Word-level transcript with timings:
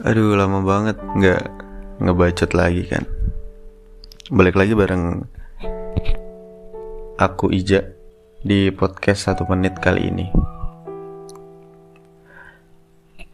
Aduh 0.00 0.32
lama 0.32 0.64
banget 0.64 0.96
nggak 0.96 1.42
ngebacot 2.00 2.56
lagi 2.56 2.88
kan. 2.88 3.04
Balik 4.32 4.56
lagi 4.56 4.72
bareng 4.72 5.28
aku 7.20 7.52
Ija 7.52 7.84
di 8.40 8.72
podcast 8.72 9.28
satu 9.28 9.44
menit 9.52 9.76
kali 9.76 10.08
ini. 10.08 10.26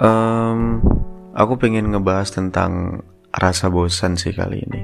Um, 0.03 0.83
Aku 1.39 1.55
pengen 1.55 1.95
ngebahas 1.95 2.35
tentang 2.35 3.07
rasa 3.31 3.71
bosan 3.71 4.19
sih 4.19 4.35
kali 4.35 4.67
ini. 4.67 4.83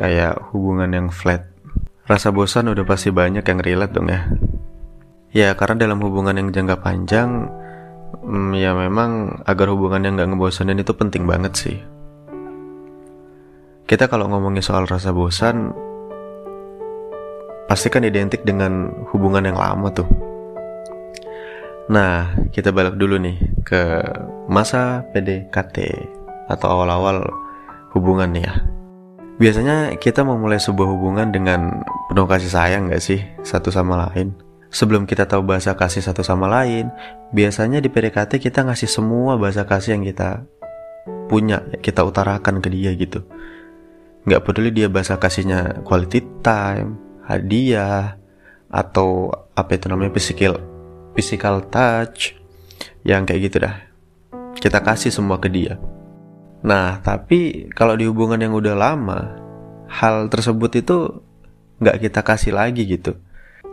Kayak 0.00 0.40
hubungan 0.56 0.88
yang 0.88 1.08
flat. 1.12 1.44
Rasa 2.08 2.32
bosan 2.32 2.72
udah 2.72 2.88
pasti 2.88 3.12
banyak 3.12 3.44
yang 3.44 3.60
relate 3.60 3.92
dong 3.92 4.08
ya. 4.08 4.24
Ya 5.36 5.52
karena 5.52 5.84
dalam 5.84 6.00
hubungan 6.00 6.40
yang 6.40 6.48
jangka 6.48 6.80
panjang 6.80 7.52
Hmm, 8.22 8.54
ya 8.54 8.76
memang 8.76 9.42
agar 9.42 9.66
hubungan 9.74 10.06
yang 10.06 10.14
gak 10.14 10.30
ngebosanin 10.30 10.78
itu 10.78 10.94
penting 10.94 11.26
banget 11.26 11.52
sih. 11.58 11.76
Kita 13.84 14.06
kalau 14.06 14.30
ngomongin 14.30 14.62
soal 14.62 14.86
rasa 14.86 15.10
bosan, 15.10 15.74
pasti 17.66 17.90
kan 17.90 18.06
identik 18.06 18.46
dengan 18.46 18.92
hubungan 19.10 19.44
yang 19.44 19.58
lama 19.58 19.90
tuh. 19.90 20.08
Nah, 21.90 22.32
kita 22.48 22.72
balik 22.72 22.96
dulu 22.96 23.20
nih 23.20 23.36
ke 23.60 24.00
masa 24.48 25.04
PDKT 25.12 25.76
atau 26.48 26.80
awal-awal 26.80 27.28
hubungan 27.92 28.32
nih 28.32 28.44
ya. 28.48 28.54
Biasanya 29.34 29.98
kita 29.98 30.22
memulai 30.22 30.62
sebuah 30.62 30.88
hubungan 30.94 31.34
dengan 31.34 31.82
penuh 32.06 32.24
kasih 32.24 32.48
sayang 32.48 32.88
gak 32.88 33.02
sih 33.02 33.20
satu 33.42 33.68
sama 33.68 34.08
lain? 34.08 34.43
Sebelum 34.74 35.06
kita 35.06 35.30
tahu 35.30 35.46
bahasa 35.46 35.70
kasih 35.78 36.02
satu 36.02 36.26
sama 36.26 36.50
lain, 36.50 36.90
biasanya 37.30 37.78
di 37.78 37.86
PDKT 37.86 38.42
kita 38.42 38.66
ngasih 38.66 38.90
semua 38.90 39.38
bahasa 39.38 39.62
kasih 39.62 39.94
yang 39.94 40.02
kita 40.02 40.42
punya, 41.30 41.62
kita 41.78 42.02
utarakan 42.02 42.58
ke 42.58 42.74
dia 42.74 42.90
gitu. 42.98 43.22
Nggak 44.26 44.42
peduli 44.42 44.74
dia 44.74 44.90
bahasa 44.90 45.14
kasihnya 45.14 45.86
quality 45.86 46.26
time, 46.42 46.98
hadiah, 47.22 48.18
atau 48.66 49.30
apa 49.54 49.78
itu 49.78 49.86
namanya 49.86 50.10
physical, 50.10 50.58
physical 51.14 51.62
touch, 51.70 52.34
yang 53.06 53.22
kayak 53.22 53.46
gitu 53.46 53.62
dah. 53.62 53.78
Kita 54.58 54.82
kasih 54.82 55.14
semua 55.14 55.38
ke 55.38 55.46
dia. 55.54 55.78
Nah, 56.66 56.98
tapi 56.98 57.70
kalau 57.70 57.94
di 57.94 58.10
hubungan 58.10 58.42
yang 58.42 58.50
udah 58.50 58.74
lama, 58.74 59.38
hal 59.86 60.26
tersebut 60.26 60.82
itu 60.82 61.22
nggak 61.78 62.10
kita 62.10 62.26
kasih 62.26 62.58
lagi 62.58 62.82
gitu 62.90 63.14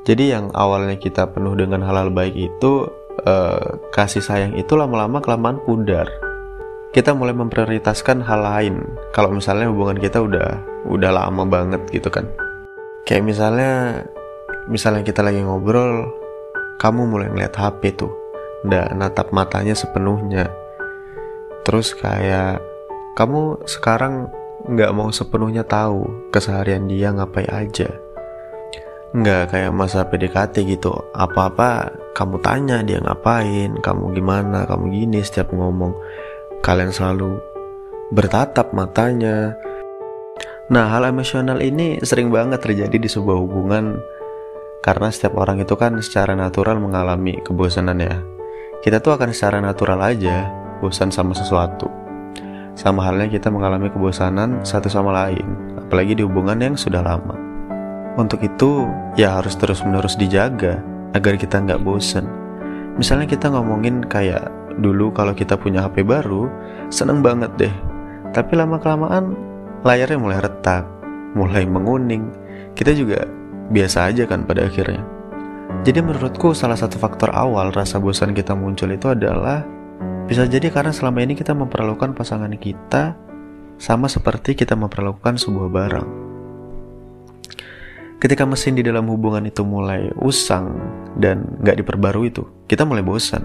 jadi 0.01 0.37
yang 0.37 0.49
awalnya 0.57 0.97
kita 0.97 1.29
penuh 1.29 1.53
dengan 1.53 1.85
hal-hal 1.85 2.09
baik 2.09 2.33
itu 2.33 2.89
uh, 3.21 3.77
kasih 3.93 4.25
sayang 4.25 4.57
itu 4.57 4.73
lama-lama 4.73 5.21
kelamaan 5.21 5.61
pudar. 5.61 6.09
Kita 6.91 7.13
mulai 7.13 7.37
memprioritaskan 7.37 8.25
hal 8.25 8.41
lain. 8.41 8.75
Kalau 9.13 9.31
misalnya 9.31 9.69
hubungan 9.69 10.01
kita 10.01 10.19
udah 10.19 10.59
udah 10.89 11.11
lama 11.13 11.45
banget 11.45 11.85
gitu 11.93 12.09
kan. 12.09 12.25
Kayak 13.05 13.29
misalnya 13.29 13.71
misalnya 14.65 15.05
kita 15.05 15.21
lagi 15.21 15.39
ngobrol, 15.45 16.09
kamu 16.81 17.05
mulai 17.05 17.29
ngeliat 17.29 17.53
HP 17.53 17.95
tuh. 17.95 18.11
Udah 18.65 18.91
natap 18.97 19.29
matanya 19.29 19.77
sepenuhnya. 19.77 20.49
Terus 21.61 21.93
kayak 21.93 22.59
kamu 23.13 23.63
sekarang 23.69 24.33
nggak 24.65 24.91
mau 24.97 25.13
sepenuhnya 25.13 25.61
tahu 25.61 26.29
keseharian 26.33 26.89
dia 26.89 27.13
ngapain 27.13 27.49
aja 27.49 28.10
Nggak 29.11 29.51
kayak 29.51 29.75
masa 29.75 30.07
PDKT 30.07 30.63
gitu. 30.71 30.95
Apa-apa 31.11 31.91
kamu 32.15 32.39
tanya 32.39 32.79
dia 32.79 33.03
ngapain 33.03 33.75
Kamu 33.83 34.15
gimana, 34.15 34.63
kamu 34.63 34.87
gini 34.87 35.19
setiap 35.19 35.51
ngomong. 35.51 35.91
Kalian 36.63 36.95
selalu 36.95 37.35
bertatap 38.15 38.71
matanya. 38.71 39.59
Nah 40.71 40.87
hal 40.87 41.11
emosional 41.11 41.59
ini 41.59 41.99
sering 41.99 42.31
banget 42.31 42.63
terjadi 42.63 42.95
di 42.95 43.09
sebuah 43.11 43.35
hubungan. 43.35 43.99
Karena 44.79 45.11
setiap 45.11 45.35
orang 45.43 45.59
itu 45.59 45.75
kan 45.75 45.99
secara 45.99 46.31
natural 46.31 46.79
mengalami 46.79 47.35
kebosanan 47.43 47.99
ya. 47.99 48.15
Kita 48.79 49.03
tuh 49.03 49.19
akan 49.19 49.35
secara 49.35 49.59
natural 49.59 49.99
aja 50.07 50.47
bosan 50.79 51.11
sama 51.11 51.35
sesuatu. 51.35 51.91
Sama 52.79 53.03
halnya 53.03 53.27
kita 53.27 53.51
mengalami 53.51 53.91
kebosanan 53.91 54.63
satu 54.63 54.87
sama 54.87 55.11
lain 55.11 55.43
Apalagi 55.75 56.15
di 56.15 56.23
hubungan 56.23 56.55
yang 56.55 56.79
sudah 56.79 57.03
lama 57.03 57.50
untuk 58.19 58.43
itu, 58.43 58.87
ya 59.15 59.39
harus 59.39 59.55
terus-menerus 59.55 60.19
dijaga 60.19 60.83
agar 61.15 61.39
kita 61.39 61.63
nggak 61.63 61.83
bosen. 61.83 62.27
Misalnya 62.99 63.27
kita 63.27 63.47
ngomongin 63.47 64.03
kayak 64.03 64.51
dulu 64.83 65.11
kalau 65.15 65.31
kita 65.31 65.55
punya 65.55 65.87
HP 65.87 66.03
baru, 66.03 66.51
seneng 66.91 67.23
banget 67.23 67.51
deh. 67.55 67.75
Tapi 68.35 68.55
lama-kelamaan 68.55 69.35
layarnya 69.83 70.19
mulai 70.19 70.39
retak, 70.43 70.83
mulai 71.35 71.63
menguning. 71.63 72.31
Kita 72.75 72.91
juga 72.95 73.27
biasa 73.71 74.11
aja 74.11 74.27
kan 74.27 74.43
pada 74.43 74.67
akhirnya. 74.67 75.03
Jadi 75.81 75.99
menurutku 76.03 76.51
salah 76.51 76.75
satu 76.75 76.99
faktor 76.99 77.31
awal 77.31 77.71
rasa 77.71 77.97
bosan 77.97 78.35
kita 78.35 78.51
muncul 78.51 78.91
itu 78.91 79.07
adalah 79.07 79.63
bisa 80.27 80.43
jadi 80.47 80.67
karena 80.67 80.91
selama 80.91 81.23
ini 81.23 81.33
kita 81.33 81.55
memperlakukan 81.55 82.11
pasangan 82.11 82.51
kita 82.59 83.15
sama 83.81 84.05
seperti 84.11 84.53
kita 84.53 84.75
memperlakukan 84.77 85.39
sebuah 85.39 85.69
barang. 85.71 86.30
Ketika 88.21 88.45
mesin 88.45 88.77
di 88.77 88.85
dalam 88.85 89.09
hubungan 89.09 89.49
itu 89.49 89.65
mulai 89.65 90.13
usang 90.21 90.77
dan 91.17 91.57
nggak 91.57 91.81
diperbarui 91.81 92.29
itu, 92.29 92.45
kita 92.69 92.85
mulai 92.85 93.01
bosan. 93.01 93.41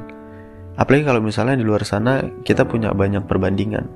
Apalagi 0.76 1.09
kalau 1.09 1.25
misalnya 1.25 1.56
di 1.56 1.64
luar 1.64 1.81
sana 1.88 2.20
kita 2.44 2.69
punya 2.69 2.92
banyak 2.92 3.25
perbandingan 3.25 3.88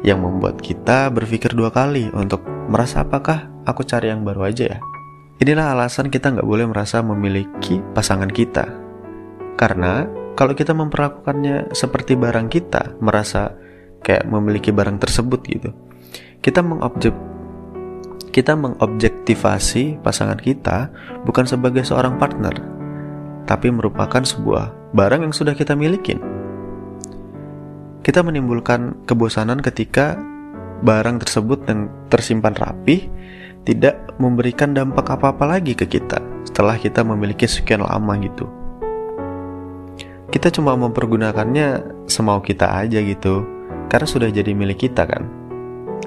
yang 0.00 0.24
membuat 0.24 0.64
kita 0.64 1.12
berpikir 1.12 1.52
dua 1.52 1.68
kali 1.68 2.08
untuk 2.16 2.40
merasa 2.72 3.04
apakah 3.04 3.52
aku 3.68 3.84
cari 3.84 4.08
yang 4.08 4.24
baru 4.24 4.48
aja 4.48 4.64
ya. 4.72 4.80
Inilah 5.44 5.76
alasan 5.76 6.08
kita 6.08 6.32
nggak 6.32 6.48
boleh 6.48 6.64
merasa 6.64 7.04
memiliki 7.04 7.76
pasangan 7.92 8.32
kita. 8.32 8.64
Karena 9.60 10.08
kalau 10.32 10.56
kita 10.56 10.72
memperlakukannya 10.72 11.76
seperti 11.76 12.16
barang 12.16 12.48
kita, 12.48 12.96
merasa 13.04 13.52
kayak 14.00 14.24
memiliki 14.24 14.72
barang 14.72 14.96
tersebut 15.04 15.40
gitu, 15.44 15.76
kita 16.40 16.64
mengobjek 16.64 17.12
kita 18.28 18.54
mengobjektivasi 18.54 20.02
pasangan 20.04 20.38
kita 20.38 20.90
bukan 21.26 21.48
sebagai 21.48 21.82
seorang 21.82 22.20
partner, 22.20 22.54
tapi 23.48 23.72
merupakan 23.72 24.22
sebuah 24.22 24.94
barang 24.94 25.24
yang 25.26 25.34
sudah 25.34 25.56
kita 25.56 25.74
miliki. 25.74 26.18
Kita 28.04 28.24
menimbulkan 28.24 29.04
kebosanan 29.04 29.60
ketika 29.60 30.16
barang 30.80 31.20
tersebut 31.20 31.66
yang 31.66 31.90
tersimpan 32.08 32.54
rapi 32.56 33.10
tidak 33.68 34.00
memberikan 34.16 34.72
dampak 34.72 35.04
apa-apa 35.12 35.58
lagi 35.58 35.76
ke 35.76 35.84
kita 35.84 36.16
setelah 36.48 36.78
kita 36.80 37.04
memiliki 37.04 37.44
sekian 37.44 37.84
lama 37.84 38.16
gitu. 38.22 38.48
Kita 40.28 40.52
cuma 40.52 40.76
mempergunakannya 40.76 41.84
semau 42.08 42.40
kita 42.40 42.68
aja 42.68 43.00
gitu, 43.00 43.44
karena 43.88 44.06
sudah 44.08 44.28
jadi 44.28 44.52
milik 44.52 44.88
kita 44.88 45.08
kan. 45.08 45.47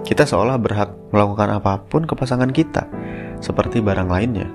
Kita 0.01 0.25
seolah 0.25 0.57
berhak 0.57 1.13
melakukan 1.13 1.61
apa 1.61 1.81
pun 1.85 2.09
ke 2.09 2.13
pasangan 2.17 2.49
kita, 2.49 2.89
seperti 3.37 3.79
barang 3.79 4.09
lainnya. 4.09 4.49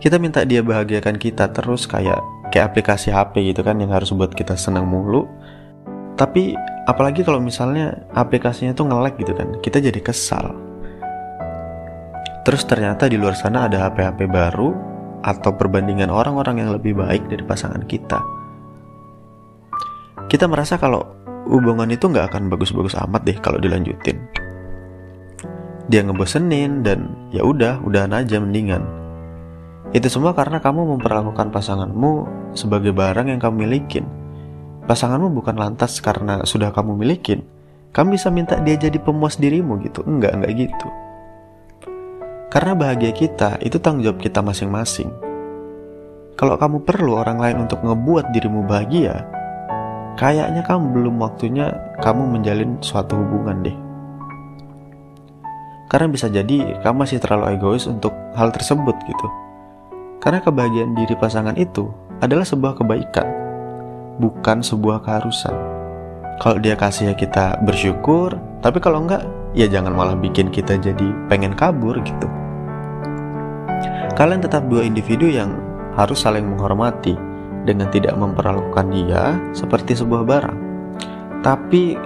Kita 0.00 0.16
minta 0.16 0.48
dia 0.48 0.64
bahagiakan 0.64 1.20
kita 1.20 1.52
terus 1.52 1.84
kayak 1.84 2.24
kayak 2.48 2.72
aplikasi 2.72 3.12
HP 3.12 3.52
gitu 3.52 3.60
kan 3.60 3.76
yang 3.76 3.92
harus 3.92 4.16
buat 4.16 4.32
kita 4.32 4.56
senang 4.56 4.88
mulu. 4.88 5.28
Tapi 6.16 6.56
apalagi 6.88 7.20
kalau 7.20 7.40
misalnya 7.40 8.08
aplikasinya 8.16 8.72
tuh 8.72 8.88
nge 8.88 9.12
gitu 9.20 9.32
kan, 9.36 9.48
kita 9.60 9.76
jadi 9.76 10.00
kesal. 10.00 10.56
Terus 12.48 12.64
ternyata 12.64 13.12
di 13.12 13.20
luar 13.20 13.36
sana 13.36 13.68
ada 13.68 13.88
HP-HP 13.88 14.24
baru 14.32 14.72
atau 15.20 15.52
perbandingan 15.52 16.08
orang-orang 16.08 16.64
yang 16.64 16.72
lebih 16.72 16.96
baik 16.96 17.28
dari 17.28 17.44
pasangan 17.44 17.84
kita. 17.84 18.24
Kita 20.32 20.48
merasa 20.48 20.80
kalau 20.80 21.19
hubungan 21.48 21.88
itu 21.88 22.08
nggak 22.10 22.34
akan 22.34 22.52
bagus-bagus 22.52 22.98
amat 22.98 23.22
deh 23.24 23.38
kalau 23.38 23.56
dilanjutin. 23.56 24.20
Dia 25.90 26.06
ngebosenin 26.06 26.86
dan 26.86 27.14
ya 27.34 27.42
udah, 27.42 27.82
udahan 27.82 28.14
aja 28.14 28.38
mendingan. 28.38 28.82
Itu 29.90 30.06
semua 30.06 30.30
karena 30.38 30.62
kamu 30.62 30.98
memperlakukan 30.98 31.50
pasanganmu 31.50 32.12
sebagai 32.54 32.94
barang 32.94 33.26
yang 33.26 33.42
kamu 33.42 33.66
milikin. 33.66 34.06
Pasanganmu 34.86 35.34
bukan 35.34 35.58
lantas 35.58 35.98
karena 35.98 36.46
sudah 36.46 36.70
kamu 36.70 36.94
milikin. 36.94 37.42
Kamu 37.90 38.14
bisa 38.14 38.30
minta 38.30 38.54
dia 38.62 38.78
jadi 38.78 39.02
pemuas 39.02 39.34
dirimu 39.34 39.82
gitu. 39.82 40.06
Enggak, 40.06 40.38
enggak 40.38 40.52
gitu. 40.54 40.88
Karena 42.50 42.78
bahagia 42.78 43.10
kita 43.10 43.58
itu 43.62 43.82
tanggung 43.82 44.06
jawab 44.06 44.22
kita 44.22 44.42
masing-masing. 44.42 45.10
Kalau 46.38 46.54
kamu 46.54 46.86
perlu 46.86 47.18
orang 47.18 47.42
lain 47.42 47.66
untuk 47.66 47.82
ngebuat 47.82 48.30
dirimu 48.30 48.66
bahagia, 48.66 49.26
kayaknya 50.16 50.62
kamu 50.66 50.94
belum 50.94 51.14
waktunya 51.20 51.74
kamu 52.00 52.38
menjalin 52.38 52.78
suatu 52.80 53.18
hubungan 53.18 53.62
deh. 53.62 53.76
Karena 55.90 56.06
bisa 56.06 56.30
jadi 56.30 56.78
kamu 56.86 57.02
masih 57.02 57.18
terlalu 57.18 57.58
egois 57.58 57.90
untuk 57.90 58.14
hal 58.38 58.54
tersebut 58.54 58.94
gitu. 59.10 59.26
Karena 60.22 60.38
kebahagiaan 60.38 60.94
diri 60.94 61.18
pasangan 61.18 61.58
itu 61.58 61.90
adalah 62.22 62.46
sebuah 62.46 62.78
kebaikan. 62.78 63.26
bukan 64.20 64.60
sebuah 64.60 65.00
keharusan. 65.00 65.56
Kalau 66.44 66.60
dia 66.60 66.76
kasih 66.76 67.08
ya 67.08 67.14
kita 67.16 67.56
bersyukur, 67.64 68.36
tapi 68.60 68.76
kalau 68.76 69.00
enggak 69.00 69.24
ya 69.56 69.64
jangan 69.64 69.96
malah 69.96 70.12
bikin 70.12 70.52
kita 70.52 70.76
jadi 70.76 71.08
pengen 71.32 71.56
kabur 71.56 71.96
gitu. 72.04 72.28
Kalian 74.20 74.44
tetap 74.44 74.68
dua 74.68 74.84
individu 74.84 75.24
yang 75.24 75.56
harus 75.96 76.20
saling 76.20 76.44
menghormati 76.44 77.16
dengan 77.64 77.88
tidak 77.92 78.16
memperlakukan 78.16 78.86
dia 78.92 79.36
seperti 79.52 79.98
sebuah 79.98 80.22
barang. 80.24 80.58
Tapi 81.40 81.96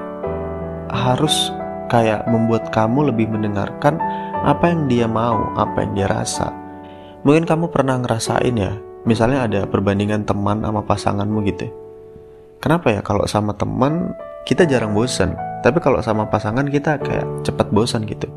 harus 0.95 1.51
kayak 1.91 2.27
membuat 2.31 2.71
kamu 2.71 3.13
lebih 3.13 3.31
mendengarkan 3.31 3.99
apa 4.45 4.71
yang 4.71 4.87
dia 4.87 5.07
mau, 5.07 5.51
apa 5.59 5.85
yang 5.85 5.93
dia 5.95 6.09
rasa. 6.09 6.53
Mungkin 7.25 7.49
kamu 7.49 7.73
pernah 7.73 7.97
ngerasain 7.99 8.55
ya, 8.55 8.77
misalnya 9.09 9.49
ada 9.49 9.61
perbandingan 9.65 10.29
teman 10.29 10.61
sama 10.61 10.85
pasanganmu 10.85 11.39
gitu. 11.49 11.67
Kenapa 12.61 12.93
ya 12.93 13.01
kalau 13.01 13.25
sama 13.29 13.53
teman 13.57 14.13
kita 14.45 14.69
jarang 14.69 14.93
bosan, 14.93 15.37
tapi 15.65 15.81
kalau 15.81 16.05
sama 16.05 16.29
pasangan 16.29 16.69
kita 16.69 17.01
kayak 17.01 17.25
cepat 17.45 17.73
bosan 17.73 18.05
gitu. 18.05 18.29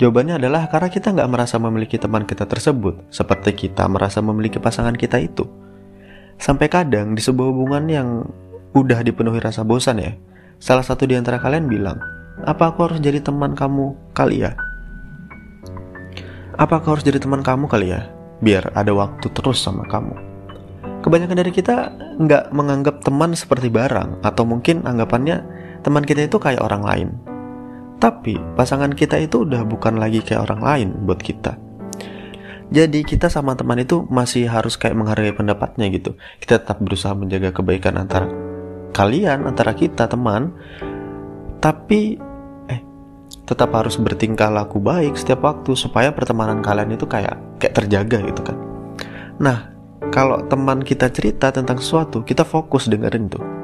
Jawabannya 0.00 0.40
adalah 0.40 0.64
karena 0.70 0.88
kita 0.88 1.12
nggak 1.12 1.28
merasa 1.28 1.60
memiliki 1.60 2.00
teman 2.00 2.24
kita 2.24 2.48
tersebut, 2.48 3.04
seperti 3.12 3.68
kita 3.68 3.84
merasa 3.84 4.24
memiliki 4.24 4.56
pasangan 4.56 4.96
kita 4.96 5.20
itu. 5.20 5.44
Sampai 6.40 6.72
kadang 6.72 7.12
di 7.12 7.20
sebuah 7.20 7.52
hubungan 7.52 7.84
yang 7.84 8.08
udah 8.72 9.04
dipenuhi 9.04 9.44
rasa 9.44 9.60
bosan 9.60 10.00
ya, 10.00 10.16
salah 10.56 10.80
satu 10.80 11.04
di 11.04 11.12
antara 11.12 11.36
kalian 11.36 11.68
bilang, 11.68 12.00
apa 12.48 12.72
aku 12.72 12.88
harus 12.88 12.98
jadi 13.04 13.20
teman 13.20 13.52
kamu 13.52 13.92
kali 14.16 14.48
ya? 14.48 14.56
Apa 16.56 16.80
aku 16.80 16.96
harus 16.96 17.04
jadi 17.04 17.20
teman 17.20 17.44
kamu 17.44 17.68
kali 17.68 17.92
ya? 17.92 18.08
Biar 18.40 18.72
ada 18.72 18.88
waktu 18.96 19.28
terus 19.36 19.60
sama 19.60 19.84
kamu. 19.84 20.16
Kebanyakan 21.04 21.36
dari 21.44 21.52
kita 21.52 21.92
nggak 22.16 22.56
menganggap 22.56 23.04
teman 23.04 23.36
seperti 23.36 23.68
barang, 23.68 24.24
atau 24.24 24.48
mungkin 24.48 24.88
anggapannya 24.88 25.44
teman 25.84 26.08
kita 26.08 26.24
itu 26.24 26.40
kayak 26.40 26.64
orang 26.64 26.82
lain. 26.84 27.08
Tapi 28.00 28.40
pasangan 28.56 28.96
kita 28.96 29.20
itu 29.20 29.44
udah 29.44 29.60
bukan 29.68 30.00
lagi 30.00 30.24
kayak 30.24 30.48
orang 30.48 30.60
lain 30.64 30.88
buat 31.04 31.20
kita. 31.20 31.52
Jadi 32.70 33.02
kita 33.02 33.26
sama 33.26 33.58
teman 33.58 33.82
itu 33.82 34.06
masih 34.06 34.46
harus 34.46 34.78
kayak 34.78 34.94
menghargai 34.94 35.34
pendapatnya 35.34 35.90
gitu. 35.90 36.14
Kita 36.38 36.62
tetap 36.62 36.78
berusaha 36.78 37.14
menjaga 37.18 37.50
kebaikan 37.50 37.98
antara 37.98 38.30
kalian, 38.94 39.46
antara 39.46 39.74
kita 39.74 40.06
teman. 40.06 40.54
Tapi 41.58 42.16
eh 42.70 42.80
tetap 43.42 43.74
harus 43.74 43.98
bertingkah 43.98 44.48
laku 44.48 44.78
baik 44.78 45.18
setiap 45.18 45.42
waktu 45.42 45.74
supaya 45.74 46.14
pertemanan 46.14 46.62
kalian 46.62 46.94
itu 46.94 47.10
kayak 47.10 47.36
kayak 47.58 47.74
terjaga 47.74 48.18
gitu 48.22 48.42
kan. 48.46 48.56
Nah, 49.42 49.58
kalau 50.14 50.46
teman 50.46 50.86
kita 50.86 51.10
cerita 51.10 51.50
tentang 51.50 51.82
sesuatu, 51.82 52.22
kita 52.22 52.46
fokus 52.46 52.86
dengerin 52.86 53.26
tuh 53.26 53.60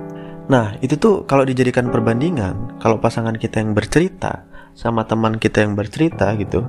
Nah, 0.47 0.79
itu 0.79 0.95
tuh 0.95 1.27
kalau 1.27 1.43
dijadikan 1.43 1.91
perbandingan, 1.91 2.79
kalau 2.79 3.03
pasangan 3.03 3.35
kita 3.35 3.59
yang 3.59 3.75
bercerita 3.75 4.47
sama 4.79 5.03
teman 5.03 5.43
kita 5.43 5.67
yang 5.67 5.75
bercerita 5.75 6.31
gitu, 6.39 6.63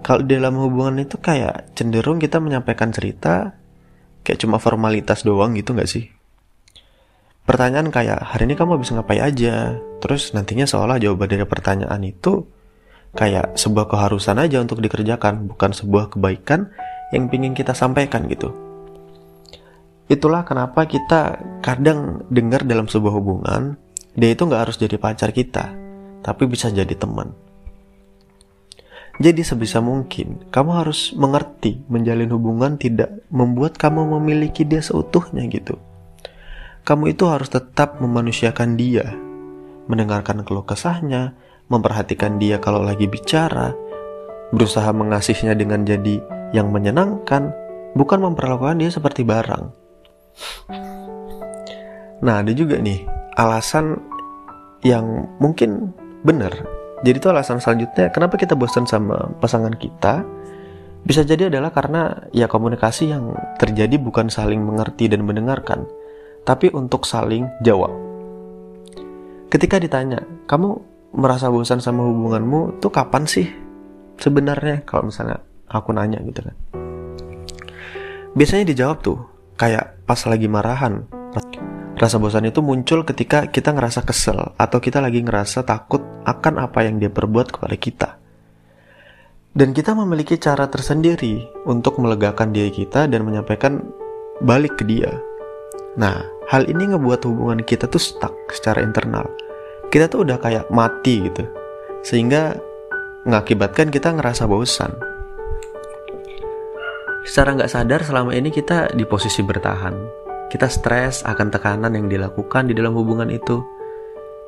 kalau 0.00 0.24
dalam 0.24 0.56
hubungan 0.56 1.04
itu 1.04 1.20
kayak 1.20 1.76
cenderung 1.76 2.18
kita 2.20 2.40
menyampaikan 2.40 2.90
cerita 2.90 3.56
kayak 4.24 4.40
cuma 4.40 4.60
formalitas 4.60 5.24
doang 5.24 5.56
gitu 5.56 5.76
nggak 5.76 5.90
sih? 5.90 6.08
Pertanyaan 7.44 7.90
kayak 7.90 8.20
hari 8.20 8.46
ini 8.46 8.54
kamu 8.54 8.78
habis 8.78 8.94
ngapain 8.94 9.24
aja? 9.24 9.74
Terus 9.98 10.30
nantinya 10.36 10.68
seolah 10.68 11.02
jawaban 11.02 11.28
dari 11.28 11.44
pertanyaan 11.48 12.02
itu 12.06 12.46
kayak 13.16 13.58
sebuah 13.58 13.90
keharusan 13.90 14.38
aja 14.38 14.62
untuk 14.62 14.78
dikerjakan, 14.78 15.50
bukan 15.50 15.70
sebuah 15.74 16.14
kebaikan 16.14 16.70
yang 17.10 17.26
ingin 17.26 17.58
kita 17.58 17.74
sampaikan 17.74 18.30
gitu. 18.30 18.54
Itulah 20.06 20.46
kenapa 20.46 20.86
kita 20.86 21.38
kadang 21.62 22.26
dengar 22.30 22.66
dalam 22.66 22.86
sebuah 22.86 23.14
hubungan, 23.18 23.78
dia 24.14 24.30
itu 24.34 24.42
nggak 24.46 24.62
harus 24.70 24.76
jadi 24.78 24.98
pacar 24.98 25.30
kita, 25.34 25.74
tapi 26.22 26.46
bisa 26.46 26.70
jadi 26.70 26.94
teman. 26.94 27.34
Jadi 29.20 29.44
sebisa 29.44 29.84
mungkin, 29.84 30.48
kamu 30.48 30.80
harus 30.80 31.12
mengerti 31.12 31.84
menjalin 31.92 32.32
hubungan 32.32 32.80
tidak 32.80 33.20
membuat 33.28 33.76
kamu 33.76 34.16
memiliki 34.16 34.64
dia 34.64 34.80
seutuhnya 34.80 35.44
gitu. 35.52 35.76
Kamu 36.88 37.12
itu 37.12 37.28
harus 37.28 37.52
tetap 37.52 38.00
memanusiakan 38.00 38.80
dia, 38.80 39.12
mendengarkan 39.92 40.40
keluh 40.40 40.64
kesahnya, 40.64 41.36
memperhatikan 41.68 42.40
dia 42.40 42.64
kalau 42.64 42.80
lagi 42.80 43.04
bicara, 43.04 43.76
berusaha 44.56 44.88
mengasihnya 44.88 45.52
dengan 45.52 45.84
jadi 45.84 46.16
yang 46.56 46.72
menyenangkan, 46.72 47.52
bukan 47.92 48.24
memperlakukan 48.24 48.80
dia 48.80 48.88
seperti 48.88 49.28
barang. 49.28 49.64
Nah, 52.24 52.34
ada 52.40 52.52
juga 52.56 52.80
nih 52.80 53.04
alasan 53.36 54.00
yang 54.80 55.28
mungkin 55.36 55.92
benar. 56.24 56.79
Jadi 57.00 57.16
itu 57.16 57.28
alasan 57.32 57.58
selanjutnya 57.58 58.12
kenapa 58.12 58.36
kita 58.36 58.52
bosan 58.52 58.84
sama 58.84 59.32
pasangan 59.40 59.72
kita 59.72 60.20
bisa 61.00 61.24
jadi 61.24 61.48
adalah 61.48 61.72
karena 61.72 62.28
ya 62.28 62.44
komunikasi 62.44 63.08
yang 63.08 63.32
terjadi 63.56 63.96
bukan 63.96 64.28
saling 64.28 64.60
mengerti 64.60 65.08
dan 65.08 65.24
mendengarkan, 65.24 65.88
tapi 66.44 66.68
untuk 66.76 67.08
saling 67.08 67.48
jawab. 67.64 67.88
Ketika 69.48 69.80
ditanya, 69.80 70.20
kamu 70.44 70.76
merasa 71.16 71.48
bosan 71.48 71.80
sama 71.80 72.04
hubunganmu 72.04 72.84
tuh 72.84 72.92
kapan 72.92 73.24
sih? 73.24 73.48
Sebenarnya 74.20 74.84
kalau 74.84 75.08
misalnya 75.08 75.40
aku 75.72 75.90
nanya 75.96 76.20
gitu 76.20 76.44
kan. 76.44 76.56
Biasanya 78.36 78.68
dijawab 78.68 79.00
tuh 79.00 79.18
kayak 79.56 80.04
pas 80.04 80.20
lagi 80.28 80.46
marahan. 80.46 81.08
Rasa 82.00 82.16
bosan 82.16 82.48
itu 82.48 82.64
muncul 82.64 83.04
ketika 83.04 83.52
kita 83.52 83.76
ngerasa 83.76 84.00
kesel 84.08 84.56
atau 84.56 84.78
kita 84.80 85.04
lagi 85.04 85.20
ngerasa 85.20 85.68
takut 85.68 86.00
akan 86.24 86.64
apa 86.64 86.88
yang 86.88 86.96
dia 86.96 87.12
perbuat 87.12 87.52
kepada 87.52 87.76
kita. 87.76 88.08
Dan 89.52 89.76
kita 89.76 89.92
memiliki 89.92 90.40
cara 90.40 90.64
tersendiri 90.64 91.44
untuk 91.68 92.00
melegakan 92.00 92.56
diri 92.56 92.72
kita 92.72 93.04
dan 93.04 93.20
menyampaikan 93.20 93.84
balik 94.40 94.80
ke 94.80 94.88
dia. 94.88 95.12
Nah, 96.00 96.24
hal 96.48 96.72
ini 96.72 96.96
ngebuat 96.96 97.20
hubungan 97.28 97.60
kita 97.68 97.84
tuh 97.84 98.00
stuck 98.00 98.32
secara 98.48 98.80
internal. 98.80 99.28
Kita 99.92 100.08
tuh 100.08 100.24
udah 100.24 100.40
kayak 100.40 100.72
mati 100.72 101.28
gitu. 101.28 101.44
Sehingga 102.00 102.56
mengakibatkan 103.28 103.92
kita 103.92 104.16
ngerasa 104.16 104.48
bosan 104.48 104.96
Secara 107.20 107.52
nggak 107.52 107.68
sadar 107.68 108.00
selama 108.00 108.32
ini 108.32 108.48
kita 108.48 108.96
di 108.96 109.04
posisi 109.04 109.44
bertahan. 109.44 110.19
Kita 110.50 110.66
stres 110.66 111.22
akan 111.22 111.54
tekanan 111.54 111.94
yang 111.94 112.10
dilakukan 112.10 112.66
di 112.66 112.74
dalam 112.74 112.90
hubungan 112.98 113.30
itu. 113.30 113.62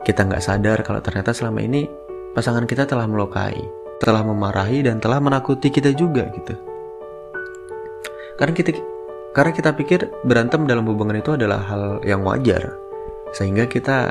Kita 0.03 0.27
nggak 0.27 0.43
sadar 0.43 0.83
kalau 0.83 0.99
ternyata 0.99 1.31
selama 1.31 1.63
ini 1.63 1.87
pasangan 2.35 2.67
kita 2.67 2.91
telah 2.91 3.07
melukai, 3.07 3.55
telah 4.03 4.27
memarahi 4.27 4.83
dan 4.83 4.99
telah 4.99 5.23
menakuti 5.23 5.71
kita 5.71 5.95
juga 5.95 6.27
gitu. 6.35 6.59
Karena 8.35 8.51
kita 8.51 8.71
karena 9.31 9.53
kita 9.55 9.71
pikir 9.79 10.11
berantem 10.27 10.67
dalam 10.67 10.91
hubungan 10.91 11.23
itu 11.23 11.39
adalah 11.39 11.63
hal 11.71 11.85
yang 12.03 12.27
wajar, 12.27 12.75
sehingga 13.31 13.71
kita 13.71 14.11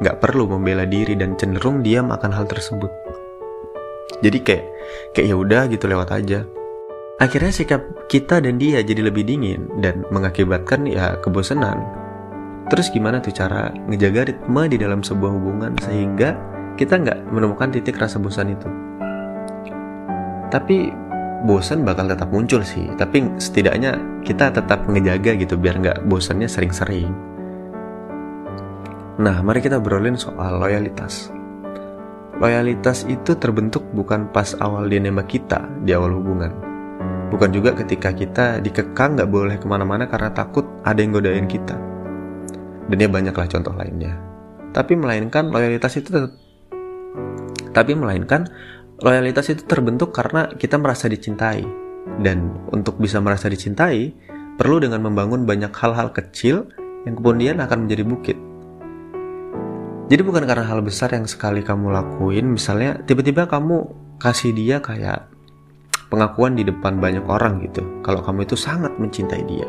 nggak 0.00 0.24
perlu 0.24 0.48
membela 0.48 0.88
diri 0.88 1.12
dan 1.12 1.36
cenderung 1.36 1.84
diam 1.84 2.08
akan 2.08 2.32
hal 2.32 2.48
tersebut. 2.48 2.88
Jadi 4.24 4.38
kayak 4.40 4.64
kayak 5.12 5.26
ya 5.28 5.36
udah 5.36 5.62
gitu 5.68 5.84
lewat 5.92 6.08
aja. 6.08 6.48
Akhirnya 7.18 7.50
sikap 7.50 7.82
kita 8.06 8.38
dan 8.38 8.62
dia 8.62 8.78
jadi 8.78 9.10
lebih 9.10 9.26
dingin 9.26 9.66
dan 9.82 10.06
mengakibatkan 10.14 10.86
ya 10.86 11.18
kebosanan. 11.18 11.82
Terus 12.70 12.94
gimana 12.94 13.18
tuh 13.18 13.34
cara 13.34 13.74
ngejaga 13.90 14.30
ritme 14.30 14.62
di 14.70 14.78
dalam 14.78 15.02
sebuah 15.02 15.34
hubungan 15.34 15.74
sehingga 15.82 16.38
kita 16.78 16.94
nggak 16.94 17.34
menemukan 17.34 17.74
titik 17.74 17.98
rasa 17.98 18.22
bosan 18.22 18.54
itu? 18.54 18.70
Tapi 20.46 20.94
bosan 21.42 21.82
bakal 21.82 22.06
tetap 22.06 22.30
muncul 22.30 22.62
sih, 22.62 22.86
tapi 22.94 23.26
setidaknya 23.42 24.22
kita 24.22 24.54
tetap 24.54 24.86
ngejaga 24.86 25.34
gitu 25.42 25.58
biar 25.58 25.74
nggak 25.82 25.98
bosannya 26.06 26.46
sering-sering. 26.46 27.10
Nah, 29.18 29.42
mari 29.42 29.58
kita 29.58 29.82
berolin 29.82 30.14
soal 30.14 30.62
loyalitas. 30.62 31.34
Loyalitas 32.38 33.02
itu 33.10 33.34
terbentuk 33.34 33.82
bukan 33.90 34.30
pas 34.30 34.54
awal 34.62 34.86
dia 34.86 35.02
nembak 35.02 35.26
kita 35.26 35.66
di 35.82 35.90
awal 35.90 36.14
hubungan, 36.14 36.67
Bukan 37.28 37.52
juga 37.52 37.76
ketika 37.76 38.08
kita 38.16 38.64
dikekang 38.64 39.20
nggak 39.20 39.28
boleh 39.28 39.56
ke 39.60 39.66
mana-mana 39.68 40.08
karena 40.08 40.32
takut 40.32 40.64
ada 40.80 40.96
yang 40.96 41.12
godain 41.12 41.44
kita. 41.44 41.76
Dan 42.88 42.96
ya 42.96 43.08
banyaklah 43.08 43.44
contoh 43.44 43.76
lainnya. 43.76 44.16
Tapi 44.72 44.96
melainkan 44.96 45.52
loyalitas 45.52 45.92
itu 46.00 46.08
tetap, 46.08 46.32
tapi 47.76 47.92
melainkan 47.92 48.48
loyalitas 49.04 49.52
itu 49.52 49.62
terbentuk 49.68 50.16
karena 50.16 50.48
kita 50.56 50.80
merasa 50.80 51.04
dicintai. 51.04 51.64
Dan 52.24 52.64
untuk 52.72 52.96
bisa 52.96 53.20
merasa 53.20 53.52
dicintai, 53.52 54.16
perlu 54.56 54.80
dengan 54.80 55.04
membangun 55.04 55.44
banyak 55.44 55.70
hal-hal 55.76 56.16
kecil 56.16 56.64
yang 57.04 57.14
kemudian 57.20 57.60
akan 57.60 57.84
menjadi 57.84 58.04
bukit. 58.08 58.38
Jadi 60.08 60.24
bukan 60.24 60.48
karena 60.48 60.64
hal 60.64 60.80
besar 60.80 61.12
yang 61.12 61.28
sekali 61.28 61.60
kamu 61.60 61.92
lakuin, 61.92 62.56
misalnya 62.56 62.96
tiba-tiba 63.04 63.44
kamu 63.44 63.84
kasih 64.16 64.56
dia 64.56 64.80
kayak 64.80 65.28
pengakuan 66.08 66.56
di 66.56 66.64
depan 66.64 67.00
banyak 67.00 67.24
orang 67.28 67.60
gitu 67.64 67.84
kalau 68.04 68.20
kamu 68.24 68.48
itu 68.48 68.56
sangat 68.56 68.92
mencintai 68.96 69.44
dia. 69.44 69.68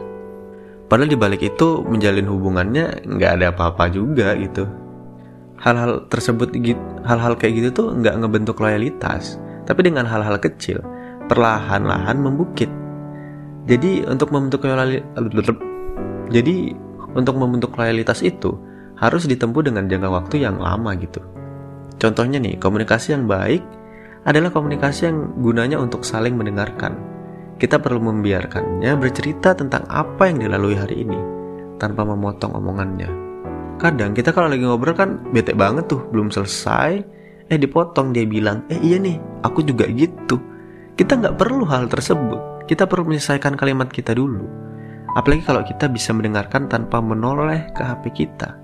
Padahal 0.90 1.12
dibalik 1.12 1.46
itu 1.46 1.86
menjalin 1.86 2.26
hubungannya 2.26 3.06
nggak 3.06 3.32
ada 3.40 3.46
apa-apa 3.54 3.94
juga 3.94 4.34
gitu. 4.40 4.66
Hal-hal 5.60 6.08
tersebut 6.10 6.56
hal-hal 7.06 7.36
kayak 7.38 7.54
gitu 7.62 7.70
tuh 7.76 7.88
nggak 8.00 8.16
ngebentuk 8.26 8.58
loyalitas, 8.58 9.38
tapi 9.70 9.86
dengan 9.86 10.08
hal-hal 10.08 10.40
kecil 10.42 10.82
perlahan-lahan 11.30 12.18
membukit. 12.18 12.72
Jadi 13.70 14.08
untuk 14.10 14.34
membentuk 14.34 14.66
loyalitas 14.66 15.14
jadi 16.34 16.74
untuk 17.14 17.36
membentuk 17.38 17.78
loyalitas 17.78 18.26
itu 18.26 18.58
harus 18.98 19.26
ditempuh 19.26 19.66
dengan 19.66 19.86
jangka 19.86 20.10
waktu 20.10 20.36
yang 20.44 20.58
lama 20.58 20.94
gitu. 20.98 21.22
Contohnya 22.00 22.40
nih, 22.40 22.56
komunikasi 22.60 23.16
yang 23.16 23.28
baik 23.28 23.64
adalah 24.28 24.52
komunikasi 24.52 25.08
yang 25.08 25.32
gunanya 25.40 25.80
untuk 25.80 26.04
saling 26.04 26.36
mendengarkan. 26.36 26.96
Kita 27.60 27.80
perlu 27.80 28.00
membiarkannya 28.00 28.92
bercerita 28.96 29.52
tentang 29.56 29.84
apa 29.92 30.28
yang 30.28 30.40
dilalui 30.44 30.76
hari 30.76 31.04
ini 31.04 31.20
tanpa 31.80 32.04
memotong 32.04 32.56
omongannya. 32.56 33.08
Kadang 33.80 34.12
kita 34.12 34.36
kalau 34.36 34.52
lagi 34.52 34.64
ngobrol 34.64 34.96
kan 34.96 35.24
bete 35.32 35.56
banget 35.56 35.88
tuh, 35.88 36.04
belum 36.12 36.32
selesai, 36.32 36.92
eh 37.48 37.60
dipotong 37.60 38.12
dia 38.12 38.28
bilang, 38.28 38.68
eh 38.68 38.80
iya 38.80 39.00
nih, 39.00 39.20
aku 39.44 39.64
juga 39.64 39.88
gitu. 39.88 40.36
Kita 41.00 41.16
nggak 41.16 41.40
perlu 41.40 41.64
hal 41.64 41.88
tersebut. 41.88 42.68
Kita 42.68 42.84
perlu 42.88 43.08
menyelesaikan 43.08 43.56
kalimat 43.56 43.88
kita 43.88 44.12
dulu. 44.12 44.44
Apalagi 45.16 45.48
kalau 45.48 45.64
kita 45.64 45.88
bisa 45.88 46.12
mendengarkan 46.12 46.68
tanpa 46.68 47.00
menoleh 47.00 47.72
ke 47.72 47.82
HP 47.82 48.28
kita 48.28 48.59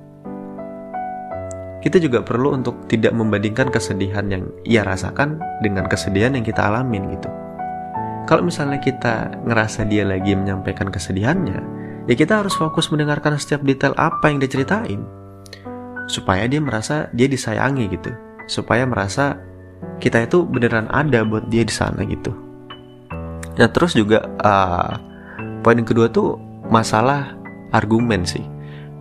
kita 1.85 2.01
juga 2.01 2.25
perlu 2.25 2.57
untuk 2.57 2.89
tidak 2.89 3.13
membandingkan 3.13 3.69
kesedihan 3.69 4.25
yang 4.25 4.49
ia 4.65 4.81
rasakan 4.81 5.37
dengan 5.61 5.85
kesedihan 5.85 6.33
yang 6.33 6.41
kita 6.41 6.65
alamin 6.65 7.13
gitu. 7.13 7.29
Kalau 8.25 8.41
misalnya 8.41 8.81
kita 8.81 9.37
ngerasa 9.45 9.85
dia 9.85 10.01
lagi 10.01 10.33
menyampaikan 10.33 10.89
kesedihannya, 10.89 11.61
ya 12.09 12.13
kita 12.17 12.41
harus 12.41 12.57
fokus 12.57 12.89
mendengarkan 12.89 13.37
setiap 13.37 13.61
detail 13.61 13.93
apa 14.01 14.33
yang 14.33 14.41
dia 14.41 14.49
ceritain. 14.49 15.05
Supaya 16.09 16.49
dia 16.49 16.57
merasa 16.57 17.05
dia 17.13 17.29
disayangi 17.29 17.85
gitu. 17.93 18.09
Supaya 18.49 18.89
merasa 18.89 19.37
kita 20.01 20.25
itu 20.25 20.41
beneran 20.41 20.89
ada 20.89 21.21
buat 21.21 21.53
dia 21.53 21.61
di 21.61 21.73
sana 21.73 22.01
gitu. 22.01 22.33
Nah 23.61 23.69
terus 23.69 23.93
juga 23.93 24.25
uh, 24.41 24.97
poin 25.61 25.77
kedua 25.85 26.09
tuh 26.09 26.41
masalah 26.73 27.37
argumen 27.77 28.25
sih. 28.25 28.41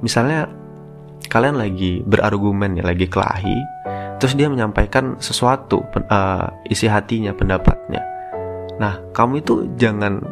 Misalnya 0.04 0.52
kalian 1.28 1.57
lagi 1.59 2.04
berargumen 2.04 2.78
ya 2.78 2.85
lagi 2.85 3.09
kelahi 3.09 3.59
terus 4.19 4.38
dia 4.38 4.49
menyampaikan 4.49 5.19
sesuatu 5.19 5.85
uh, 6.09 6.49
isi 6.71 6.88
hatinya 6.88 7.35
pendapatnya. 7.35 8.00
Nah 8.81 8.97
kamu 9.12 9.43
itu 9.45 9.69
jangan 9.76 10.23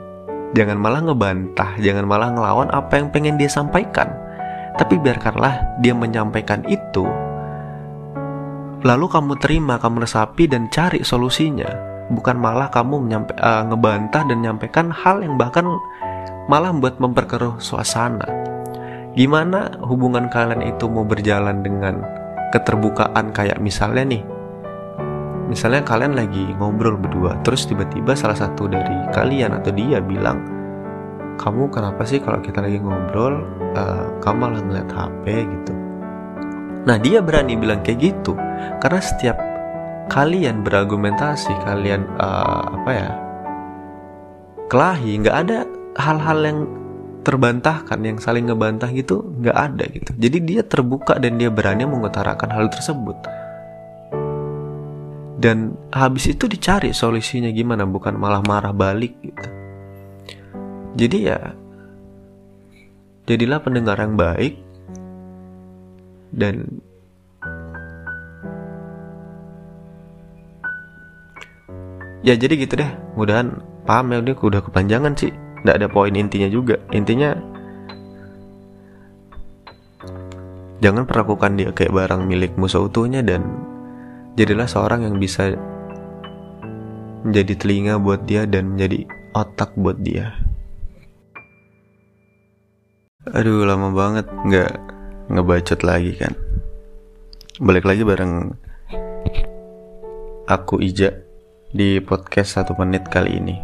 jangan 0.56 0.78
malah 0.78 1.04
ngebantah 1.04 1.76
jangan 1.82 2.06
malah 2.06 2.32
ngelawan 2.32 2.68
apa 2.72 2.92
yang 2.96 3.08
pengen 3.12 3.36
dia 3.36 3.50
sampaikan. 3.50 4.08
Tapi 4.80 4.96
biarkanlah 4.96 5.82
dia 5.84 5.92
menyampaikan 5.92 6.64
itu 6.64 7.04
lalu 8.82 9.06
kamu 9.06 9.38
terima 9.38 9.78
kamu 9.78 10.02
resapi 10.08 10.50
dan 10.50 10.66
cari 10.72 11.06
solusinya. 11.06 11.68
Bukan 12.10 12.34
malah 12.34 12.68
kamu 12.68 12.98
menyampa, 13.08 13.32
uh, 13.38 13.62
ngebantah 13.70 14.26
dan 14.26 14.36
menyampaikan 14.42 14.90
hal 14.90 15.22
yang 15.22 15.38
bahkan 15.38 15.64
malah 16.50 16.74
membuat 16.74 16.98
memperkeruh 16.98 17.62
suasana 17.62 18.41
Gimana 19.12 19.76
hubungan 19.84 20.32
kalian 20.32 20.64
itu 20.64 20.88
mau 20.88 21.04
berjalan 21.04 21.60
dengan 21.60 22.00
keterbukaan 22.48 23.28
kayak 23.36 23.60
misalnya 23.60 24.08
nih? 24.08 24.24
Misalnya 25.52 25.84
kalian 25.84 26.16
lagi 26.16 26.48
ngobrol 26.56 26.96
berdua 26.96 27.36
Terus 27.44 27.68
tiba-tiba 27.68 28.16
salah 28.16 28.40
satu 28.40 28.64
dari 28.72 28.96
kalian 29.12 29.52
atau 29.52 29.68
dia 29.68 30.00
bilang 30.00 30.40
Kamu 31.36 31.68
kenapa 31.68 32.08
sih 32.08 32.24
kalau 32.24 32.40
kita 32.40 32.64
lagi 32.64 32.80
ngobrol 32.80 33.44
uh, 33.76 34.16
Kamu 34.24 34.36
malah 34.48 34.64
ngeliat 34.64 34.88
HP 34.88 35.24
gitu. 35.44 35.72
Nah 36.88 36.96
dia 36.96 37.20
berani 37.20 37.52
bilang 37.60 37.84
kayak 37.84 38.00
gitu 38.00 38.32
Karena 38.80 39.00
setiap 39.04 39.36
kalian 40.08 40.64
berargumentasi 40.64 41.52
Kalian 41.68 42.08
uh, 42.16 42.80
apa 42.80 42.90
ya 42.96 43.10
Kelahi 44.72 45.20
nggak 45.20 45.36
ada 45.36 45.68
hal-hal 46.00 46.38
yang 46.48 46.58
terbantahkan 47.22 48.02
yang 48.02 48.18
saling 48.18 48.50
ngebantah 48.50 48.90
gitu 48.90 49.22
nggak 49.38 49.56
ada 49.56 49.84
gitu. 49.88 50.10
Jadi 50.18 50.38
dia 50.42 50.62
terbuka 50.66 51.16
dan 51.22 51.38
dia 51.38 51.48
berani 51.48 51.86
mengutarakan 51.86 52.50
hal 52.50 52.66
tersebut. 52.68 53.16
Dan 55.42 55.74
habis 55.90 56.30
itu 56.30 56.46
dicari 56.46 56.94
solusinya 56.94 57.50
gimana 57.50 57.82
bukan 57.86 58.14
malah 58.14 58.42
marah 58.46 58.74
balik 58.74 59.14
gitu. 59.22 59.48
Jadi 60.98 61.18
ya 61.26 61.38
jadilah 63.26 63.62
pendengar 63.62 63.96
yang 64.02 64.14
baik 64.18 64.58
dan 66.34 66.66
ya 72.26 72.34
jadi 72.34 72.54
gitu 72.66 72.78
deh. 72.78 72.90
Mudahan 73.14 73.62
paham 73.86 74.14
ya 74.14 74.18
udah 74.22 74.34
udah 74.42 74.62
kepanjangan 74.62 75.14
sih 75.18 75.34
nggak 75.62 75.76
ada 75.78 75.88
poin 75.88 76.12
intinya 76.14 76.50
juga. 76.50 76.78
Intinya 76.90 77.34
jangan 80.82 81.06
perlakukan 81.06 81.54
dia 81.54 81.70
kayak 81.70 81.94
barang 81.94 82.26
milikmu 82.26 82.66
seutuhnya 82.66 83.22
dan 83.22 83.46
jadilah 84.34 84.66
seorang 84.66 85.06
yang 85.06 85.16
bisa 85.22 85.54
menjadi 87.22 87.54
telinga 87.54 87.94
buat 88.02 88.26
dia 88.26 88.42
dan 88.50 88.74
menjadi 88.74 89.06
otak 89.38 89.70
buat 89.78 90.02
dia. 90.02 90.34
Aduh 93.30 93.62
lama 93.62 93.94
banget 93.94 94.26
nggak 94.26 94.72
ngebacot 95.30 95.80
lagi 95.86 96.18
kan. 96.18 96.34
Balik 97.62 97.86
lagi 97.86 98.02
bareng 98.02 98.50
aku 100.50 100.82
Ija 100.82 101.14
di 101.70 102.02
podcast 102.02 102.58
satu 102.58 102.74
menit 102.74 103.06
kali 103.06 103.38
ini 103.38 103.56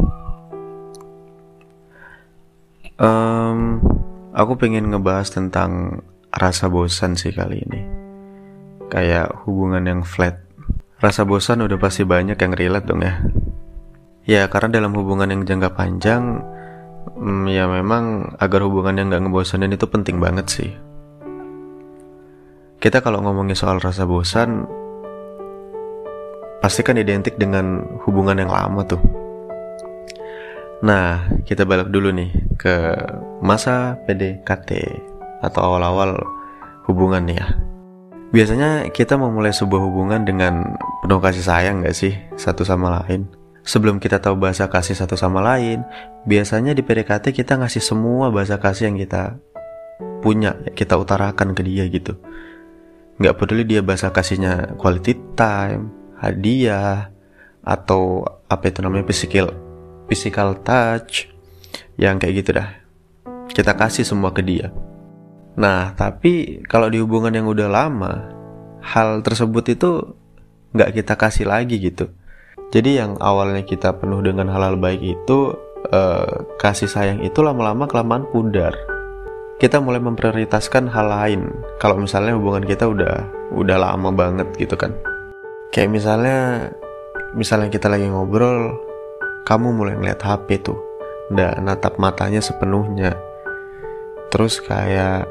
Um, 2.99 3.79
aku 4.35 4.59
pengen 4.59 4.91
ngebahas 4.91 5.31
tentang 5.31 6.03
rasa 6.35 6.67
bosan 6.67 7.15
sih 7.15 7.31
kali 7.31 7.63
ini. 7.63 7.81
Kayak 8.91 9.47
hubungan 9.47 9.87
yang 9.87 10.01
flat. 10.03 10.43
Rasa 10.99 11.23
bosan 11.23 11.63
udah 11.63 11.79
pasti 11.79 12.03
banyak 12.03 12.35
yang 12.35 12.53
relate 12.59 12.87
dong 12.91 13.07
ya. 13.07 13.23
Ya 14.27 14.43
karena 14.51 14.83
dalam 14.83 14.99
hubungan 14.99 15.31
yang 15.31 15.47
jangka 15.47 15.79
panjang, 15.79 16.43
hmm, 17.15 17.47
ya 17.47 17.71
memang 17.71 18.35
agar 18.43 18.67
hubungan 18.67 18.99
yang 18.99 19.15
gak 19.15 19.23
ngebosanin 19.31 19.79
itu 19.79 19.87
penting 19.87 20.19
banget 20.19 20.47
sih. 20.51 20.71
Kita 22.83 22.99
kalau 22.99 23.23
ngomongin 23.23 23.55
soal 23.55 23.79
rasa 23.79 24.11
bosan, 24.11 24.67
pasti 26.59 26.83
kan 26.83 26.99
identik 26.99 27.39
dengan 27.39 27.79
hubungan 28.03 28.43
yang 28.43 28.51
lama 28.51 28.83
tuh 28.83 29.28
Nah, 30.79 31.27
kita 31.43 31.67
balik 31.67 31.91
dulu 31.91 32.15
nih 32.15 32.31
ke 32.55 32.95
masa 33.43 33.99
PDKT 34.07 34.79
atau 35.43 35.61
awal-awal 35.75 36.23
hubungan 36.87 37.27
nih 37.27 37.43
ya. 37.43 37.47
Biasanya 38.31 38.87
kita 38.95 39.19
memulai 39.19 39.51
sebuah 39.51 39.83
hubungan 39.83 40.23
dengan 40.23 40.79
penuh 41.03 41.19
kasih 41.19 41.43
sayang 41.43 41.83
gak 41.83 41.99
sih 41.99 42.15
satu 42.39 42.63
sama 42.63 43.03
lain? 43.03 43.27
Sebelum 43.67 43.99
kita 43.99 44.23
tahu 44.23 44.39
bahasa 44.39 44.71
kasih 44.71 44.95
satu 44.95 45.19
sama 45.19 45.43
lain, 45.43 45.83
biasanya 46.31 46.79
di 46.79 46.87
PDKT 46.87 47.35
kita 47.35 47.59
ngasih 47.59 47.83
semua 47.83 48.31
bahasa 48.31 48.63
kasih 48.63 48.95
yang 48.95 49.03
kita 49.03 49.35
punya, 50.23 50.55
kita 50.79 50.95
utarakan 50.95 51.59
ke 51.59 51.67
dia 51.67 51.91
gitu. 51.91 52.15
Gak 53.19 53.35
peduli 53.35 53.67
dia 53.67 53.83
bahasa 53.83 54.15
kasihnya 54.15 54.79
quality 54.79 55.19
time, 55.35 55.91
hadiah, 56.23 57.11
atau 57.67 58.23
apa 58.47 58.71
itu 58.71 58.79
namanya 58.79 59.11
physical 59.11 59.68
physical 60.09 60.59
touch, 60.65 61.29
yang 62.01 62.17
kayak 62.17 62.35
gitu 62.43 62.51
dah. 62.57 62.69
Kita 63.53 63.77
kasih 63.77 64.07
semua 64.07 64.33
ke 64.33 64.41
dia. 64.41 64.73
Nah, 65.59 65.93
tapi 65.99 66.63
kalau 66.65 66.87
di 66.87 67.03
hubungan 67.03 67.35
yang 67.35 67.51
udah 67.51 67.67
lama, 67.67 68.13
hal 68.83 69.21
tersebut 69.27 69.75
itu 69.75 69.91
nggak 70.73 71.03
kita 71.03 71.15
kasih 71.19 71.51
lagi 71.51 71.83
gitu. 71.83 72.09
Jadi 72.71 73.01
yang 73.01 73.17
awalnya 73.19 73.65
kita 73.65 73.97
penuh 73.99 74.21
dengan 74.23 74.53
hal-hal 74.53 74.79
baik 74.79 75.01
itu 75.03 75.57
eh, 75.91 76.35
kasih 76.61 76.87
sayang 76.87 77.19
itu 77.27 77.43
lama-lama 77.43 77.91
kelamaan 77.91 78.29
pudar. 78.31 78.77
Kita 79.59 79.83
mulai 79.83 79.99
memprioritaskan 79.99 80.87
hal 80.87 81.11
lain. 81.11 81.51
Kalau 81.83 81.99
misalnya 81.99 82.39
hubungan 82.39 82.63
kita 82.63 82.87
udah 82.87 83.27
udah 83.59 83.77
lama 83.81 84.15
banget 84.15 84.47
gitu 84.55 84.79
kan. 84.79 84.95
Kayak 85.75 85.91
misalnya 85.99 86.71
misalnya 87.35 87.67
kita 87.67 87.91
lagi 87.91 88.07
ngobrol 88.07 88.79
kamu 89.49 89.73
mulai 89.73 89.97
ngeliat 89.97 90.21
HP 90.21 90.61
tuh 90.61 90.77
udah 91.33 91.57
natap 91.65 91.97
matanya 91.97 92.45
sepenuhnya. 92.45 93.17
Terus 94.29 94.61
kayak 94.61 95.25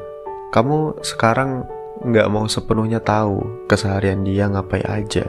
kamu 0.50 0.98
sekarang 1.06 1.70
nggak 2.02 2.26
mau 2.26 2.50
sepenuhnya 2.50 2.98
tahu 2.98 3.66
keseharian 3.70 4.26
dia 4.26 4.50
ngapain 4.50 4.82
aja. 4.90 5.22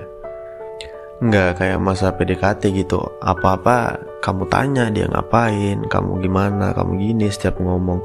Nggak 1.22 1.62
kayak 1.62 1.78
masa 1.78 2.18
PDKT 2.18 2.74
gitu 2.74 2.98
apa-apa 3.22 4.02
kamu 4.26 4.50
tanya 4.50 4.90
dia 4.90 5.06
ngapain 5.06 5.86
kamu 5.86 6.26
gimana 6.26 6.74
kamu 6.74 6.98
gini 6.98 7.30
setiap 7.30 7.62
ngomong. 7.62 8.02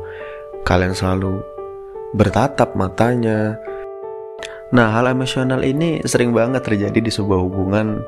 Kalian 0.68 0.92
selalu 0.92 1.40
bertatap 2.12 2.76
matanya. 2.76 3.56
Nah, 4.74 4.90
hal 4.90 5.06
emosional 5.06 5.62
ini 5.62 6.02
sering 6.02 6.34
banget 6.34 6.66
terjadi 6.66 6.98
di 6.98 7.12
sebuah 7.12 7.38
hubungan 7.40 8.02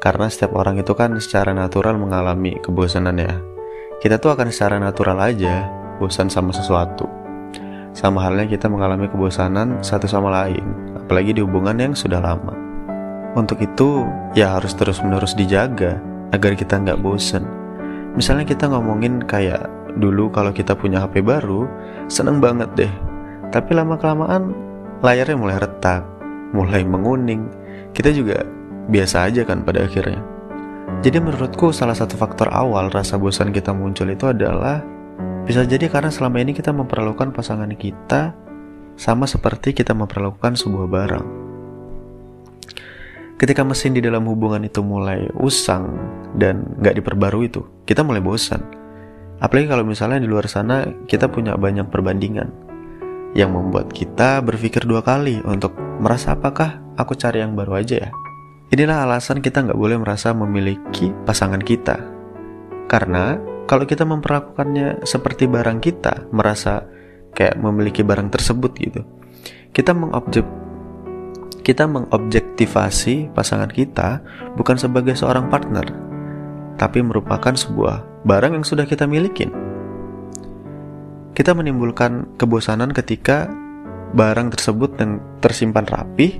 karena 0.00 0.26
setiap 0.32 0.56
orang 0.56 0.80
itu 0.80 0.96
kan 0.96 1.12
secara 1.20 1.52
natural 1.52 2.00
mengalami 2.00 2.56
kebosanan 2.64 3.20
ya. 3.20 3.36
Kita 4.00 4.16
tuh 4.16 4.32
akan 4.32 4.48
secara 4.48 4.80
natural 4.80 5.20
aja 5.20 5.68
bosan 6.00 6.32
sama 6.32 6.56
sesuatu. 6.56 7.04
Sama 7.92 8.24
halnya 8.24 8.48
kita 8.48 8.64
mengalami 8.72 9.12
kebosanan 9.12 9.84
satu 9.84 10.08
sama 10.08 10.32
lain, 10.32 10.64
apalagi 10.96 11.36
di 11.36 11.44
hubungan 11.44 11.76
yang 11.76 11.92
sudah 11.92 12.16
lama. 12.16 12.56
Untuk 13.36 13.60
itu, 13.60 14.08
ya 14.32 14.56
harus 14.56 14.72
terus-menerus 14.72 15.36
dijaga 15.36 16.00
agar 16.32 16.56
kita 16.56 16.80
nggak 16.80 16.98
bosan. 17.04 17.44
Misalnya 18.16 18.48
kita 18.48 18.72
ngomongin 18.72 19.20
kayak 19.28 19.68
dulu 20.00 20.32
kalau 20.32 20.50
kita 20.50 20.72
punya 20.72 21.04
HP 21.04 21.20
baru, 21.20 21.68
seneng 22.08 22.40
banget 22.40 22.72
deh. 22.72 22.92
Tapi 23.52 23.76
lama-kelamaan 23.76 24.54
layarnya 25.04 25.36
mulai 25.36 25.58
retak, 25.60 26.02
mulai 26.56 26.82
menguning. 26.86 27.46
Kita 27.92 28.14
juga 28.14 28.42
biasa 28.90 29.30
aja 29.30 29.46
kan 29.46 29.62
pada 29.62 29.86
akhirnya. 29.86 30.20
Jadi 31.00 31.16
menurutku 31.22 31.70
salah 31.70 31.94
satu 31.94 32.18
faktor 32.18 32.50
awal 32.50 32.90
rasa 32.90 33.16
bosan 33.16 33.54
kita 33.54 33.70
muncul 33.70 34.10
itu 34.10 34.28
adalah 34.28 34.82
bisa 35.46 35.64
jadi 35.64 35.88
karena 35.88 36.12
selama 36.12 36.42
ini 36.42 36.52
kita 36.52 36.74
memperlakukan 36.74 37.32
pasangan 37.32 37.70
kita 37.72 38.36
sama 39.00 39.24
seperti 39.24 39.72
kita 39.72 39.96
memperlakukan 39.96 40.58
sebuah 40.60 40.86
barang. 40.90 41.26
Ketika 43.40 43.64
mesin 43.64 43.96
di 43.96 44.04
dalam 44.04 44.28
hubungan 44.28 44.60
itu 44.68 44.84
mulai 44.84 45.24
usang 45.40 45.96
dan 46.36 46.76
nggak 46.76 47.00
diperbarui 47.00 47.48
itu, 47.48 47.64
kita 47.88 48.04
mulai 48.04 48.20
bosan. 48.20 48.60
Apalagi 49.40 49.72
kalau 49.72 49.88
misalnya 49.88 50.20
di 50.20 50.28
luar 50.28 50.44
sana 50.44 50.84
kita 51.08 51.32
punya 51.32 51.56
banyak 51.56 51.88
perbandingan 51.88 52.52
yang 53.32 53.56
membuat 53.56 53.88
kita 53.88 54.44
berpikir 54.44 54.84
dua 54.84 55.00
kali 55.00 55.40
untuk 55.48 55.72
merasa 55.96 56.36
apakah 56.36 56.84
aku 57.00 57.16
cari 57.16 57.40
yang 57.40 57.56
baru 57.56 57.80
aja 57.80 57.96
ya. 58.04 58.10
Inilah 58.70 59.02
alasan 59.02 59.42
kita 59.42 59.66
nggak 59.66 59.74
boleh 59.74 59.98
merasa 59.98 60.30
memiliki 60.30 61.10
pasangan 61.26 61.58
kita. 61.58 61.98
Karena 62.86 63.34
kalau 63.66 63.82
kita 63.82 64.06
memperlakukannya 64.06 65.02
seperti 65.02 65.50
barang 65.50 65.82
kita, 65.82 66.30
merasa 66.30 66.86
kayak 67.34 67.58
memiliki 67.58 68.06
barang 68.06 68.30
tersebut 68.30 68.70
gitu, 68.78 69.02
kita 69.74 69.90
mengobjek 69.90 70.46
kita 71.66 71.86
mengobjektivasi 71.86 73.34
pasangan 73.34 73.70
kita 73.74 74.22
bukan 74.54 74.78
sebagai 74.78 75.18
seorang 75.18 75.50
partner, 75.50 75.86
tapi 76.78 77.02
merupakan 77.02 77.52
sebuah 77.52 78.22
barang 78.22 78.54
yang 78.54 78.62
sudah 78.62 78.86
kita 78.86 79.02
miliki. 79.10 79.50
Kita 81.34 81.58
menimbulkan 81.58 82.38
kebosanan 82.38 82.94
ketika 82.94 83.50
barang 84.14 84.54
tersebut 84.54 84.94
yang 84.98 85.18
tersimpan 85.42 85.86
rapi 85.86 86.38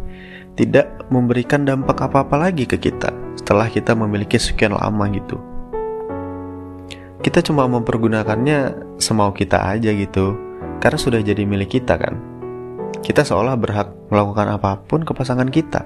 tidak 0.58 1.06
memberikan 1.10 1.62
dampak 1.62 1.98
apa-apa 2.00 2.50
lagi 2.50 2.66
ke 2.66 2.76
kita 2.78 3.12
setelah 3.38 3.70
kita 3.70 3.94
memiliki 3.94 4.36
sekian 4.36 4.74
lama 4.74 5.06
gitu. 5.10 5.38
Kita 7.20 7.44
cuma 7.44 7.68
mempergunakannya 7.68 8.74
semau 8.96 9.30
kita 9.36 9.60
aja 9.60 9.92
gitu 9.92 10.34
karena 10.80 10.98
sudah 10.98 11.20
jadi 11.20 11.44
milik 11.44 11.76
kita 11.80 12.00
kan. 12.00 12.16
Kita 13.00 13.24
seolah 13.24 13.56
berhak 13.56 13.92
melakukan 14.08 14.56
apa 14.56 14.80
pun 14.80 15.04
ke 15.04 15.12
pasangan 15.12 15.48
kita 15.48 15.84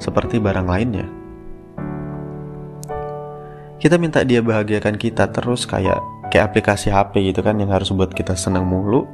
seperti 0.00 0.40
barang 0.40 0.66
lainnya. 0.66 1.06
Kita 3.80 3.96
minta 3.96 4.20
dia 4.24 4.44
bahagiakan 4.44 5.00
kita 5.00 5.32
terus 5.32 5.64
kayak 5.64 6.00
kayak 6.28 6.52
aplikasi 6.52 6.92
HP 6.92 7.32
gitu 7.32 7.40
kan 7.40 7.56
yang 7.56 7.72
harus 7.72 7.92
buat 7.92 8.12
kita 8.12 8.36
senang 8.36 8.64
mulu 8.68 9.04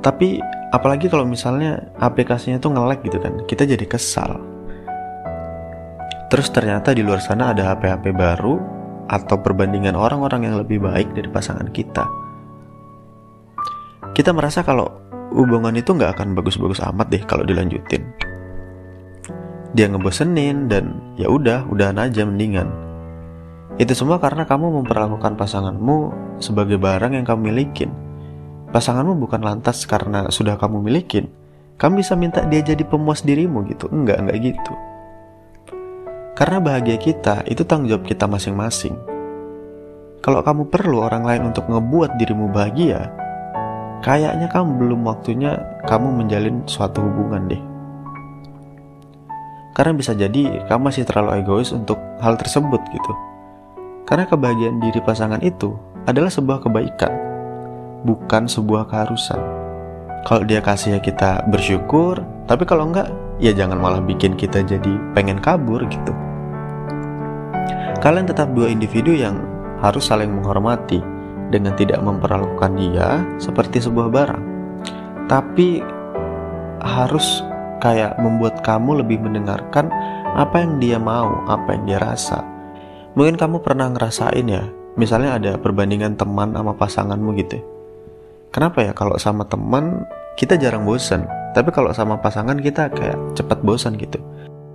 tapi 0.00 0.42
apalagi 0.74 1.06
kalau 1.06 1.24
misalnya 1.24 1.92
aplikasinya 2.00 2.58
tuh 2.58 2.74
nge-lag 2.74 3.00
gitu 3.00 3.18
kan 3.20 3.44
kita 3.48 3.64
jadi 3.64 3.86
kesal 3.86 4.40
terus 6.26 6.50
ternyata 6.50 6.90
di 6.90 7.06
luar 7.06 7.22
sana 7.22 7.54
ada 7.54 7.74
HP-HP 7.74 8.10
baru 8.12 8.76
atau 9.06 9.38
perbandingan 9.38 9.94
orang-orang 9.94 10.50
yang 10.50 10.56
lebih 10.58 10.82
baik 10.82 11.14
dari 11.14 11.30
pasangan 11.30 11.70
kita. 11.70 12.04
Kita 14.12 14.34
merasa 14.34 14.66
kalau 14.66 14.90
hubungan 15.34 15.74
itu 15.76 15.94
nggak 15.94 16.18
akan 16.18 16.34
bagus-bagus 16.34 16.82
amat 16.82 17.06
deh 17.12 17.22
kalau 17.22 17.46
dilanjutin. 17.46 18.02
Dia 19.76 19.92
ngebosenin 19.92 20.72
dan 20.72 21.14
ya 21.20 21.28
udah, 21.28 21.68
udahan 21.68 22.00
aja 22.00 22.24
mendingan. 22.24 22.66
Itu 23.76 23.92
semua 23.92 24.16
karena 24.16 24.48
kamu 24.48 24.82
memperlakukan 24.82 25.36
pasanganmu 25.36 25.98
sebagai 26.40 26.80
barang 26.80 27.12
yang 27.12 27.28
kamu 27.28 27.52
milikin. 27.52 27.92
Pasanganmu 28.70 29.14
bukan 29.22 29.42
lantas 29.42 29.86
karena 29.86 30.26
sudah 30.30 30.58
kamu 30.58 30.82
milikin. 30.82 31.30
Kamu 31.76 32.00
bisa 32.00 32.16
minta 32.16 32.42
dia 32.48 32.64
jadi 32.64 32.82
pemuas 32.82 33.22
dirimu 33.22 33.62
gitu. 33.68 33.86
Enggak, 33.92 34.24
enggak 34.24 34.38
gitu. 34.42 34.72
Karena 36.36 36.60
bahagia 36.60 37.00
kita 37.00 37.48
itu 37.48 37.64
tanggung 37.64 37.88
jawab 37.88 38.04
kita 38.04 38.28
masing-masing. 38.28 38.92
Kalau 40.20 40.44
kamu 40.44 40.68
perlu 40.68 41.00
orang 41.00 41.24
lain 41.24 41.42
untuk 41.48 41.64
ngebuat 41.70 42.20
dirimu 42.20 42.52
bahagia, 42.52 43.08
kayaknya 44.04 44.50
kamu 44.52 44.76
belum 44.76 45.00
waktunya 45.06 45.56
kamu 45.88 46.12
menjalin 46.12 46.60
suatu 46.68 47.00
hubungan 47.00 47.48
deh. 47.48 47.62
Karena 49.72 49.92
bisa 49.96 50.12
jadi 50.12 50.64
kamu 50.68 50.88
masih 50.92 51.04
terlalu 51.08 51.40
egois 51.40 51.72
untuk 51.72 51.96
hal 52.20 52.36
tersebut 52.36 52.80
gitu. 52.92 53.12
Karena 54.04 54.28
kebahagiaan 54.28 54.80
diri 54.80 55.00
pasangan 55.00 55.40
itu 55.40 55.72
adalah 56.04 56.28
sebuah 56.28 56.64
kebaikan, 56.64 57.12
bukan 58.06 58.46
sebuah 58.46 58.86
keharusan. 58.86 59.42
Kalau 60.26 60.42
dia 60.46 60.62
kasih 60.62 60.98
ya 60.98 61.00
kita 61.02 61.42
bersyukur, 61.50 62.22
tapi 62.46 62.62
kalau 62.62 62.90
enggak, 62.90 63.10
ya 63.42 63.50
jangan 63.50 63.78
malah 63.78 64.02
bikin 64.02 64.38
kita 64.38 64.62
jadi 64.62 64.94
pengen 65.14 65.42
kabur 65.42 65.82
gitu. 65.90 66.14
Kalian 67.98 68.30
tetap 68.30 68.54
dua 68.54 68.70
individu 68.70 69.10
yang 69.10 69.42
harus 69.82 70.06
saling 70.06 70.30
menghormati 70.30 71.02
dengan 71.50 71.74
tidak 71.74 72.02
memperlakukan 72.02 72.74
dia 72.78 73.22
seperti 73.38 73.82
sebuah 73.82 74.08
barang. 74.10 74.44
Tapi 75.26 75.82
harus 76.82 77.42
kayak 77.82 78.18
membuat 78.22 78.62
kamu 78.62 79.02
lebih 79.02 79.18
mendengarkan 79.22 79.90
apa 80.34 80.62
yang 80.62 80.78
dia 80.78 80.98
mau, 80.98 81.42
apa 81.50 81.74
yang 81.74 81.82
dia 81.86 81.98
rasa. 82.02 82.42
Mungkin 83.16 83.40
kamu 83.40 83.64
pernah 83.64 83.88
ngerasain 83.90 84.46
ya, 84.46 84.68
misalnya 84.94 85.40
ada 85.40 85.52
perbandingan 85.56 86.14
teman 86.20 86.52
sama 86.52 86.76
pasanganmu 86.76 87.30
gitu. 87.40 87.75
Kenapa 88.54 88.82
ya 88.82 88.92
kalau 88.96 89.18
sama 89.20 89.44
teman 89.46 90.06
kita 90.36 90.60
jarang 90.60 90.84
bosan, 90.84 91.24
tapi 91.56 91.72
kalau 91.72 91.88
sama 91.96 92.20
pasangan 92.20 92.60
kita 92.60 92.92
kayak 92.92 93.16
cepat 93.32 93.64
bosan 93.64 93.96
gitu. 93.96 94.20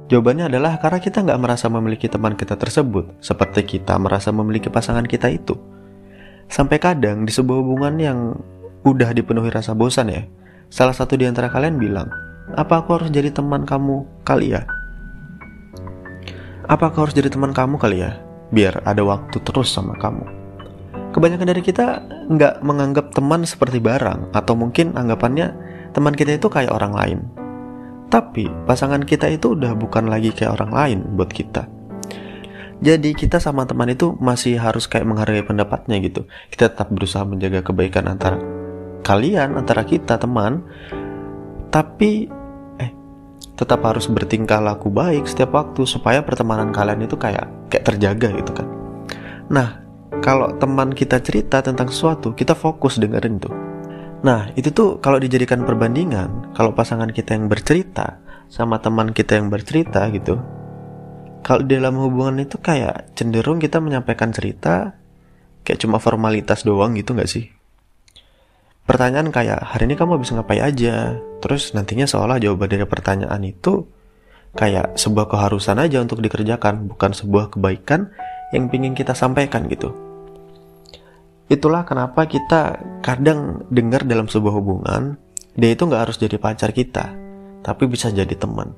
Jawabannya 0.09 0.51
adalah 0.51 0.75
karena 0.81 0.99
kita 0.99 1.23
nggak 1.23 1.39
merasa 1.39 1.71
memiliki 1.71 2.11
teman 2.11 2.35
kita 2.35 2.59
tersebut, 2.59 3.15
seperti 3.23 3.77
kita 3.77 3.95
merasa 3.95 4.33
memiliki 4.33 4.67
pasangan 4.67 5.07
kita 5.07 5.31
itu. 5.31 5.55
Sampai 6.51 6.83
kadang 6.83 7.23
di 7.23 7.31
sebuah 7.31 7.63
hubungan 7.63 7.95
yang 7.95 8.19
udah 8.83 9.15
dipenuhi 9.15 9.47
rasa 9.53 9.71
bosan 9.71 10.11
ya, 10.11 10.27
salah 10.67 10.91
satu 10.91 11.15
di 11.15 11.29
antara 11.29 11.47
kalian 11.47 11.79
bilang, 11.79 12.11
apa 12.59 12.83
aku 12.83 12.99
harus 12.99 13.07
jadi 13.07 13.31
teman 13.31 13.63
kamu 13.63 14.03
kali 14.27 14.51
ya? 14.51 14.67
Apa 16.67 16.91
aku 16.91 17.07
harus 17.07 17.15
jadi 17.15 17.31
teman 17.31 17.55
kamu 17.55 17.79
kali 17.79 18.03
ya? 18.03 18.19
Biar 18.51 18.83
ada 18.83 18.99
waktu 19.07 19.39
terus 19.47 19.71
sama 19.71 19.95
kamu. 19.95 20.40
Kebanyakan 21.11 21.47
dari 21.51 21.59
kita 21.59 22.07
nggak 22.31 22.63
menganggap 22.63 23.11
teman 23.11 23.43
seperti 23.43 23.83
barang, 23.83 24.31
atau 24.31 24.55
mungkin 24.55 24.95
anggapannya 24.95 25.51
teman 25.91 26.15
kita 26.15 26.39
itu 26.39 26.47
kayak 26.47 26.71
orang 26.71 26.95
lain, 26.95 27.19
tapi 28.07 28.47
pasangan 28.63 29.03
kita 29.03 29.27
itu 29.27 29.59
udah 29.59 29.75
bukan 29.75 30.07
lagi 30.07 30.31
kayak 30.31 30.55
orang 30.55 30.71
lain 30.71 30.99
buat 31.19 31.27
kita. 31.27 31.67
Jadi 32.81 33.13
kita 33.13 33.37
sama 33.37 33.67
teman 33.67 33.93
itu 33.93 34.17
masih 34.17 34.57
harus 34.57 34.89
kayak 34.89 35.05
menghargai 35.05 35.45
pendapatnya 35.45 36.01
gitu. 36.01 36.25
Kita 36.49 36.73
tetap 36.73 36.89
berusaha 36.89 37.21
menjaga 37.21 37.61
kebaikan 37.61 38.09
antara 38.09 38.41
kalian, 39.05 39.53
antara 39.53 39.85
kita 39.85 40.17
teman. 40.17 40.65
Tapi 41.69 42.25
eh 42.81 42.91
tetap 43.53 43.85
harus 43.85 44.09
bertingkah 44.09 44.57
laku 44.57 44.89
baik 44.89 45.29
setiap 45.29 45.53
waktu 45.53 45.85
supaya 45.85 46.25
pertemanan 46.25 46.73
kalian 46.73 47.05
itu 47.05 47.19
kayak 47.21 47.69
kayak 47.69 47.85
terjaga 47.85 48.33
gitu 48.33 48.51
kan. 48.55 48.67
Nah, 49.51 49.80
kalau 50.21 50.53
teman 50.61 50.93
kita 50.93 51.17
cerita 51.19 51.65
tentang 51.65 51.89
sesuatu, 51.89 52.31
kita 52.37 52.53
fokus 52.53 53.01
dengerin 53.01 53.41
tuh 53.41 53.71
Nah, 54.21 54.53
itu 54.53 54.69
tuh 54.69 55.01
kalau 55.01 55.17
dijadikan 55.17 55.65
perbandingan, 55.65 56.53
kalau 56.53 56.77
pasangan 56.77 57.09
kita 57.09 57.33
yang 57.33 57.49
bercerita 57.49 58.21
sama 58.53 58.77
teman 58.77 59.17
kita 59.17 59.41
yang 59.41 59.49
bercerita 59.49 60.05
gitu, 60.13 60.37
kalau 61.41 61.65
dalam 61.65 61.97
hubungan 61.97 62.45
itu 62.45 62.61
kayak 62.61 63.17
cenderung 63.17 63.57
kita 63.57 63.81
menyampaikan 63.81 64.29
cerita 64.29 64.93
kayak 65.65 65.81
cuma 65.81 65.97
formalitas 65.97 66.61
doang 66.61 66.93
gitu 66.93 67.17
nggak 67.17 67.25
sih? 67.25 67.49
Pertanyaan 68.85 69.33
kayak 69.33 69.57
hari 69.73 69.89
ini 69.89 69.97
kamu 69.97 70.21
habis 70.21 70.29
ngapain 70.37 70.61
aja? 70.69 71.17
Terus 71.41 71.73
nantinya 71.73 72.05
seolah 72.05 72.37
jawaban 72.37 72.69
dari 72.69 72.85
pertanyaan 72.85 73.41
itu 73.41 73.89
kayak 74.53 75.01
sebuah 75.01 75.33
keharusan 75.33 75.81
aja 75.81 75.97
untuk 75.97 76.21
dikerjakan, 76.21 76.93
bukan 76.93 77.09
sebuah 77.17 77.57
kebaikan 77.57 78.13
yang 78.53 78.69
pingin 78.69 78.93
kita 78.93 79.17
sampaikan 79.17 79.65
gitu. 79.65 80.10
Itulah 81.51 81.83
kenapa 81.83 82.23
kita 82.31 82.79
kadang 83.03 83.67
dengar 83.67 84.07
dalam 84.07 84.31
sebuah 84.31 84.55
hubungan 84.55 85.19
dia 85.59 85.75
itu 85.75 85.83
nggak 85.83 86.07
harus 86.07 86.15
jadi 86.15 86.39
pacar 86.39 86.71
kita 86.71 87.11
tapi 87.59 87.83
bisa 87.91 88.07
jadi 88.07 88.31
teman 88.39 88.71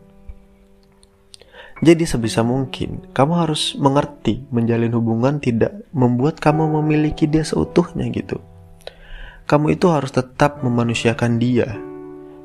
jadi 1.86 2.02
sebisa 2.10 2.42
mungkin 2.42 3.14
kamu 3.14 3.34
harus 3.46 3.78
mengerti 3.78 4.50
menjalin 4.50 4.98
hubungan 4.98 5.38
tidak 5.38 5.86
membuat 5.94 6.42
kamu 6.42 6.82
memiliki 6.82 7.30
dia 7.30 7.46
seutuhnya 7.46 8.10
gitu 8.10 8.42
kamu 9.46 9.78
itu 9.78 9.86
harus 9.94 10.10
tetap 10.10 10.66
memanusiakan 10.66 11.38
dia 11.38 11.78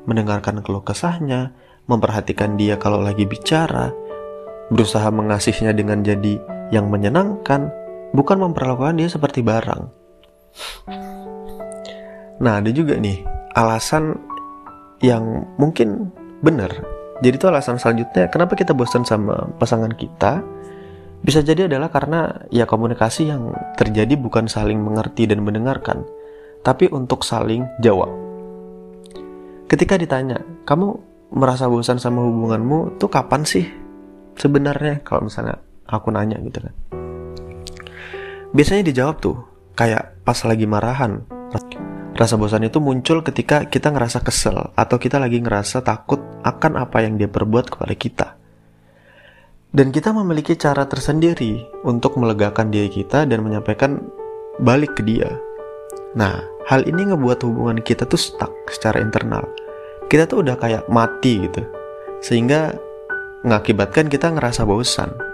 mendengarkan 0.05 0.61
keluh 0.61 0.85
kesahnya 0.85 1.57
memperhatikan 1.89 2.53
dia 2.53 2.77
kalau 2.77 3.01
lagi 3.01 3.25
bicara 3.25 3.89
berusaha 4.69 5.09
mengasihnya 5.09 5.73
dengan 5.73 6.05
jadi 6.05 6.37
yang 6.69 6.87
menyenangkan, 6.87 7.73
bukan 8.13 8.37
memperlakukan 8.37 9.01
dia 9.01 9.09
seperti 9.09 9.41
barang. 9.41 9.98
Nah, 12.39 12.53
ada 12.63 12.69
juga 12.71 12.95
nih 12.95 13.23
alasan 13.55 14.15
yang 15.03 15.47
mungkin 15.59 16.11
benar. 16.39 16.71
Jadi 17.19 17.35
itu 17.35 17.47
alasan 17.51 17.75
selanjutnya 17.75 18.31
kenapa 18.31 18.55
kita 18.55 18.71
bosan 18.71 19.03
sama 19.03 19.51
pasangan 19.59 19.91
kita 19.91 20.39
bisa 21.19 21.43
jadi 21.43 21.67
adalah 21.67 21.91
karena 21.91 22.31
ya 22.47 22.63
komunikasi 22.63 23.27
yang 23.27 23.51
terjadi 23.75 24.15
bukan 24.15 24.47
saling 24.47 24.79
mengerti 24.79 25.27
dan 25.27 25.43
mendengarkan, 25.43 26.07
tapi 26.63 26.87
untuk 26.87 27.27
saling 27.27 27.67
jawab. 27.83 28.07
Ketika 29.67 29.99
ditanya, 29.99 30.39
kamu 30.63 30.95
merasa 31.35 31.67
bosan 31.67 31.99
sama 31.99 32.23
hubunganmu 32.23 32.95
tuh 32.97 33.11
kapan 33.11 33.43
sih? 33.43 33.67
Sebenarnya 34.39 35.03
kalau 35.03 35.27
misalnya 35.27 35.59
aku 35.89 36.07
nanya 36.13 36.37
gitu 36.39 36.61
kan 36.61 36.73
biasanya 38.53 38.85
dijawab 38.85 39.17
tuh 39.21 39.37
kayak 39.73 40.23
pas 40.25 40.39
lagi 40.45 40.65
marahan. 40.69 41.25
Rasa 42.19 42.35
bosan 42.35 42.67
itu 42.67 42.83
muncul 42.83 43.23
ketika 43.23 43.63
kita 43.71 43.95
ngerasa 43.95 44.19
kesel 44.19 44.75
atau 44.75 44.97
kita 44.99 45.23
lagi 45.23 45.39
ngerasa 45.39 45.79
takut 45.87 46.19
akan 46.43 46.83
apa 46.83 46.99
yang 47.07 47.15
dia 47.15 47.31
perbuat 47.31 47.71
kepada 47.71 47.95
kita. 47.95 48.27
Dan 49.69 49.93
kita 49.93 50.11
memiliki 50.11 50.57
cara 50.59 50.83
tersendiri 50.83 51.63
untuk 51.87 52.17
melegakan 52.19 52.73
diri 52.73 52.91
kita 52.91 53.23
dan 53.23 53.39
menyampaikan 53.45 54.03
balik 54.59 54.99
ke 54.99 55.05
dia. 55.07 55.31
Nah 56.17 56.43
hal 56.67 56.83
ini 56.89 57.13
ngebuat 57.13 57.45
hubungan 57.45 57.79
kita 57.79 58.03
tuh 58.03 58.19
stuck 58.19 58.51
secara 58.67 58.99
internal. 58.99 59.47
Kita 60.11 60.27
tuh 60.27 60.43
udah 60.43 60.59
kayak 60.59 60.91
mati 60.91 61.39
gitu. 61.47 61.63
Sehingga 62.19 62.75
mengakibatkan 63.47 64.11
kita 64.11 64.33
ngerasa 64.35 64.67
bosan 64.67 65.28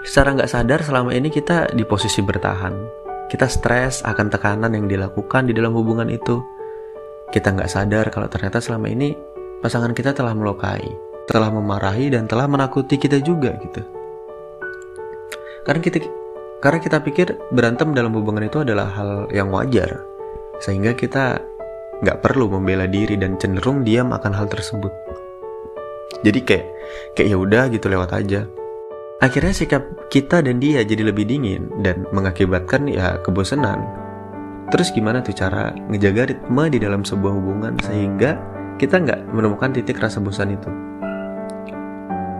Secara 0.00 0.32
nggak 0.32 0.48
sadar 0.48 0.80
selama 0.80 1.12
ini 1.12 1.28
kita 1.28 1.76
di 1.76 1.84
posisi 1.84 2.24
bertahan. 2.24 2.72
Kita 3.28 3.46
stres 3.46 4.00
akan 4.00 4.26
tekanan 4.32 4.72
yang 4.72 4.88
dilakukan 4.88 5.46
di 5.46 5.52
dalam 5.52 5.76
hubungan 5.76 6.08
itu. 6.08 6.40
Kita 7.30 7.52
nggak 7.52 7.70
sadar 7.70 8.08
kalau 8.08 8.26
ternyata 8.26 8.58
selama 8.58 8.88
ini 8.88 9.12
pasangan 9.60 9.92
kita 9.92 10.16
telah 10.16 10.32
melukai, 10.32 10.82
telah 11.28 11.52
memarahi 11.52 12.16
dan 12.16 12.24
telah 12.24 12.48
menakuti 12.48 12.96
kita 12.96 13.20
juga 13.20 13.54
gitu. 13.60 13.84
Karena 15.68 15.80
kita 15.84 15.98
karena 16.64 16.78
kita 16.80 16.98
pikir 17.04 17.36
berantem 17.52 17.92
dalam 17.92 18.16
hubungan 18.16 18.48
itu 18.48 18.64
adalah 18.64 18.88
hal 18.96 19.10
yang 19.30 19.52
wajar, 19.52 20.00
sehingga 20.64 20.96
kita 20.96 21.38
nggak 22.00 22.24
perlu 22.24 22.48
membela 22.48 22.88
diri 22.88 23.20
dan 23.20 23.36
cenderung 23.36 23.84
diam 23.84 24.16
akan 24.16 24.32
hal 24.32 24.48
tersebut. 24.48 24.90
Jadi 26.24 26.40
kayak 26.42 26.66
kayak 27.14 27.28
ya 27.30 27.36
udah 27.36 27.62
gitu 27.68 27.86
lewat 27.92 28.10
aja. 28.16 28.48
Akhirnya 29.20 29.52
sikap 29.52 29.84
kita 30.08 30.40
dan 30.40 30.64
dia 30.64 30.80
jadi 30.80 31.12
lebih 31.12 31.28
dingin 31.28 31.68
dan 31.84 32.08
mengakibatkan 32.08 32.88
ya 32.88 33.20
kebosanan. 33.20 33.84
Terus 34.72 34.88
gimana 34.96 35.20
tuh 35.20 35.36
cara 35.36 35.76
ngejaga 35.92 36.32
ritme 36.32 36.64
di 36.72 36.80
dalam 36.80 37.04
sebuah 37.04 37.36
hubungan 37.36 37.76
sehingga 37.84 38.40
kita 38.80 38.96
nggak 38.96 39.28
menemukan 39.28 39.76
titik 39.76 40.00
rasa 40.00 40.24
bosan 40.24 40.56
itu? 40.56 40.72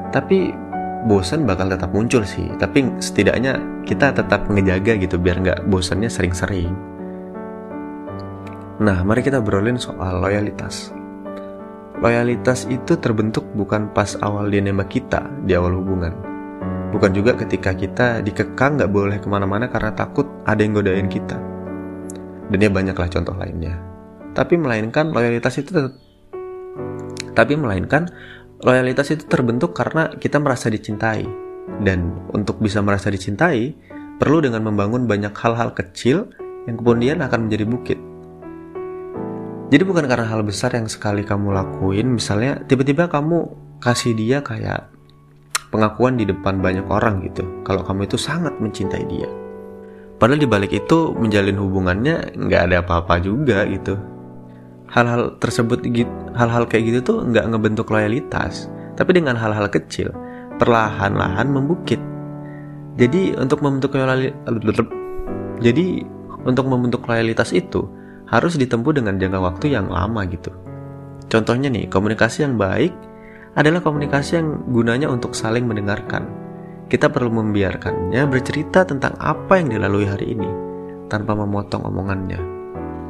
Tapi 0.09 0.57
bosan 1.05 1.45
bakal 1.45 1.69
tetap 1.69 1.93
muncul 1.93 2.25
sih. 2.25 2.49
Tapi 2.57 2.97
setidaknya 2.97 3.85
kita 3.85 4.16
tetap 4.16 4.49
ngejaga 4.49 4.97
gitu 5.05 5.21
biar 5.21 5.37
nggak 5.37 5.61
bosannya 5.69 6.09
sering-sering. 6.09 6.73
Nah, 8.81 9.05
mari 9.05 9.21
kita 9.21 9.45
berolin 9.45 9.77
soal 9.77 10.25
loyalitas. 10.25 10.97
Loyalitas 12.01 12.64
itu 12.73 12.97
terbentuk 12.97 13.45
bukan 13.53 13.93
pas 13.93 14.16
awal 14.25 14.49
dia 14.49 14.64
nembak 14.64 14.88
kita 14.88 15.29
di 15.45 15.53
awal 15.53 15.77
hubungan, 15.77 16.30
Bukan 16.90 17.14
juga 17.14 17.38
ketika 17.38 17.70
kita 17.70 18.18
dikekang 18.26 18.79
nggak 18.79 18.90
boleh 18.90 19.18
ke 19.22 19.31
mana-mana 19.31 19.70
karena 19.70 19.94
takut 19.94 20.26
ada 20.42 20.59
yang 20.59 20.74
godain 20.74 21.07
kita. 21.07 21.38
Dan 22.50 22.59
ya 22.59 22.70
banyaklah 22.70 23.07
contoh 23.07 23.35
lainnya. 23.38 23.79
Tapi 24.35 24.59
melainkan 24.59 25.14
loyalitas 25.14 25.55
itu 25.62 25.70
tapi 27.31 27.55
melainkan 27.55 28.11
loyalitas 28.61 29.14
itu 29.14 29.24
terbentuk 29.31 29.70
karena 29.70 30.11
kita 30.18 30.42
merasa 30.42 30.66
dicintai. 30.66 31.24
Dan 31.81 32.26
untuk 32.35 32.59
bisa 32.59 32.83
merasa 32.83 33.07
dicintai, 33.09 33.72
perlu 34.18 34.42
dengan 34.42 34.66
membangun 34.66 35.07
banyak 35.07 35.33
hal-hal 35.33 35.72
kecil 35.72 36.26
yang 36.66 36.76
kemudian 36.76 37.22
akan 37.22 37.46
menjadi 37.46 37.64
bukit. 37.70 37.98
Jadi 39.70 39.83
bukan 39.87 40.11
karena 40.11 40.26
hal 40.26 40.42
besar 40.42 40.74
yang 40.74 40.90
sekali 40.90 41.22
kamu 41.22 41.55
lakuin, 41.55 42.18
misalnya 42.18 42.59
tiba-tiba 42.66 43.07
kamu 43.07 43.46
kasih 43.79 44.18
dia 44.18 44.42
kayak 44.42 44.89
pengakuan 45.70 46.18
di 46.18 46.26
depan 46.26 46.59
banyak 46.59 46.87
orang 46.90 47.22
gitu 47.24 47.46
kalau 47.62 47.83
kamu 47.87 48.06
itu 48.11 48.18
sangat 48.18 48.54
mencintai 48.59 49.06
dia. 49.06 49.30
Padahal 50.20 50.42
di 50.42 50.48
balik 50.50 50.76
itu 50.76 51.16
menjalin 51.16 51.56
hubungannya 51.56 52.37
nggak 52.37 52.62
ada 52.68 52.76
apa-apa 52.85 53.24
juga 53.24 53.64
gitu. 53.64 53.96
Hal-hal 54.90 55.38
tersebut 55.38 55.87
hal-hal 56.37 56.66
kayak 56.66 56.85
gitu 56.90 56.98
tuh 57.00 57.18
nggak 57.30 57.46
ngebentuk 57.54 57.88
loyalitas 57.88 58.68
tapi 58.98 59.16
dengan 59.16 59.38
hal-hal 59.38 59.70
kecil 59.70 60.12
perlahan-lahan 60.61 61.48
membukit. 61.48 62.02
Jadi 63.00 63.33
untuk 63.38 63.64
membentuk 63.64 63.96
loyalitas 63.96 64.44
jadi 65.62 66.04
untuk 66.44 66.66
membentuk 66.68 67.06
loyalitas 67.09 67.54
itu 67.56 67.88
harus 68.28 68.61
ditempuh 68.61 68.92
dengan 68.94 69.16
jangka 69.16 69.40
waktu 69.40 69.72
yang 69.72 69.88
lama 69.88 70.26
gitu. 70.28 70.52
Contohnya 71.30 71.70
nih 71.70 71.87
komunikasi 71.87 72.44
yang 72.44 72.59
baik 72.59 72.92
adalah 73.59 73.83
komunikasi 73.83 74.39
yang 74.39 74.63
gunanya 74.71 75.11
untuk 75.11 75.35
saling 75.35 75.67
mendengarkan. 75.67 76.27
Kita 76.91 77.11
perlu 77.11 77.31
membiarkannya 77.31 78.23
bercerita 78.27 78.83
tentang 78.87 79.15
apa 79.19 79.59
yang 79.59 79.71
dilalui 79.71 80.07
hari 80.07 80.35
ini, 80.35 80.51
tanpa 81.11 81.35
memotong 81.35 81.87
omongannya. 81.87 82.39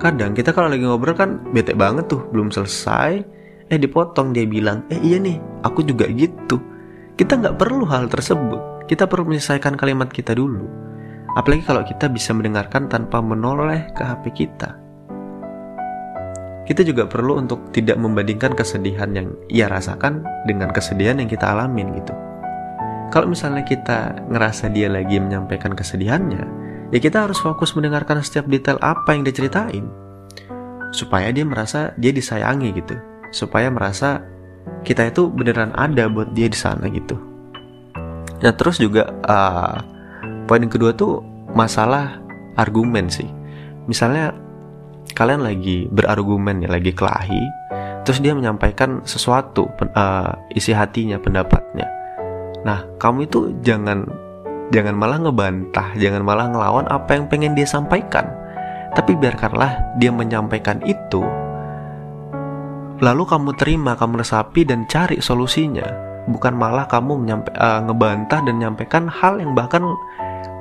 Kadang 0.00 0.32
kita 0.32 0.56
kalau 0.56 0.72
lagi 0.72 0.84
ngobrol 0.84 1.16
kan 1.16 1.40
bete 1.52 1.76
banget 1.76 2.08
tuh, 2.08 2.24
belum 2.32 2.48
selesai, 2.48 3.20
eh 3.68 3.78
dipotong 3.80 4.32
dia 4.32 4.48
bilang, 4.48 4.84
eh 4.88 5.00
iya 5.00 5.20
nih, 5.20 5.36
aku 5.64 5.84
juga 5.84 6.08
gitu. 6.08 6.56
Kita 7.20 7.36
nggak 7.36 7.60
perlu 7.60 7.84
hal 7.84 8.08
tersebut, 8.08 8.88
kita 8.88 9.04
perlu 9.04 9.28
menyelesaikan 9.28 9.76
kalimat 9.76 10.08
kita 10.08 10.32
dulu. 10.32 10.64
Apalagi 11.36 11.62
kalau 11.68 11.84
kita 11.84 12.08
bisa 12.08 12.32
mendengarkan 12.32 12.88
tanpa 12.88 13.20
menoleh 13.20 13.92
ke 13.92 14.02
HP 14.02 14.24
kita 14.44 14.79
kita 16.70 16.86
juga 16.86 17.02
perlu 17.02 17.42
untuk 17.42 17.74
tidak 17.74 17.98
membandingkan 17.98 18.54
kesedihan 18.54 19.10
yang 19.10 19.34
ia 19.50 19.66
rasakan 19.66 20.22
dengan 20.46 20.70
kesedihan 20.70 21.18
yang 21.18 21.26
kita 21.26 21.50
alamin 21.50 21.98
gitu. 21.98 22.14
Kalau 23.10 23.26
misalnya 23.26 23.66
kita 23.66 24.22
ngerasa 24.30 24.70
dia 24.70 24.86
lagi 24.86 25.18
menyampaikan 25.18 25.74
kesedihannya, 25.74 26.46
ya 26.94 26.98
kita 27.02 27.26
harus 27.26 27.42
fokus 27.42 27.74
mendengarkan 27.74 28.22
setiap 28.22 28.46
detail 28.46 28.78
apa 28.86 29.10
yang 29.10 29.26
dia 29.26 29.34
ceritain. 29.34 29.90
Supaya 30.94 31.34
dia 31.34 31.42
merasa 31.42 31.90
dia 31.98 32.14
disayangi 32.14 32.70
gitu. 32.78 32.94
Supaya 33.34 33.66
merasa 33.66 34.22
kita 34.86 35.10
itu 35.10 35.26
beneran 35.26 35.74
ada 35.74 36.06
buat 36.06 36.30
dia 36.38 36.46
di 36.46 36.54
sana 36.54 36.86
gitu. 36.86 37.18
Nah 38.46 38.54
terus 38.54 38.78
juga 38.78 39.10
uh, 39.26 39.82
poin 40.46 40.62
kedua 40.70 40.94
tuh 40.94 41.18
masalah 41.50 42.22
argumen 42.54 43.10
sih. 43.10 43.26
Misalnya 43.90 44.38
kalian 45.12 45.42
lagi 45.44 45.86
berargumen 45.90 46.64
ya 46.64 46.68
lagi 46.70 46.94
kelahi 46.94 47.42
terus 48.04 48.18
dia 48.24 48.32
menyampaikan 48.32 49.04
sesuatu 49.04 49.68
uh, 49.94 50.32
isi 50.56 50.72
hatinya 50.72 51.20
pendapatnya. 51.20 51.86
Nah 52.64 52.84
kamu 52.96 53.28
itu 53.28 53.52
jangan 53.60 54.08
jangan 54.72 54.96
malah 54.96 55.20
ngebantah 55.20 55.92
jangan 56.00 56.24
malah 56.24 56.48
ngelawan 56.48 56.86
apa 56.88 57.10
yang 57.16 57.24
pengen 57.28 57.52
dia 57.52 57.68
sampaikan. 57.68 58.26
Tapi 58.90 59.14
biarkanlah 59.14 59.96
dia 60.02 60.10
menyampaikan 60.10 60.82
itu 60.82 61.22
lalu 63.00 63.24
kamu 63.24 63.56
terima 63.56 63.96
kamu 63.96 64.20
resapi 64.20 64.68
dan 64.68 64.84
cari 64.84 65.22
solusinya. 65.24 65.86
Bukan 66.28 66.52
malah 66.52 66.84
kamu 66.84 67.16
menyampa, 67.16 67.48
uh, 67.56 67.80
ngebantah 67.88 68.44
dan 68.44 68.60
menyampaikan 68.60 69.08
hal 69.08 69.40
yang 69.40 69.56
bahkan 69.56 69.80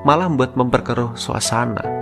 malah 0.07 0.31
membuat 0.31 0.55
memperkeruh 0.55 1.19
suasana 1.19 1.98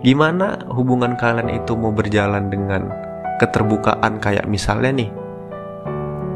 Gimana 0.00 0.64
hubungan 0.72 1.12
kalian 1.20 1.52
itu 1.52 1.76
mau 1.76 1.92
berjalan 1.92 2.48
dengan 2.48 2.88
keterbukaan 3.36 4.16
kayak 4.16 4.48
misalnya 4.48 4.96
nih? 4.96 5.10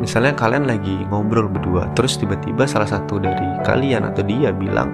Misalnya 0.05 0.37
kalian 0.37 0.68
lagi 0.68 1.07
ngobrol 1.09 1.48
berdua 1.48 1.88
Terus 1.96 2.20
tiba-tiba 2.20 2.68
salah 2.68 2.85
satu 2.85 3.16
dari 3.16 3.46
kalian 3.64 4.05
atau 4.05 4.20
dia 4.20 4.53
bilang 4.53 4.92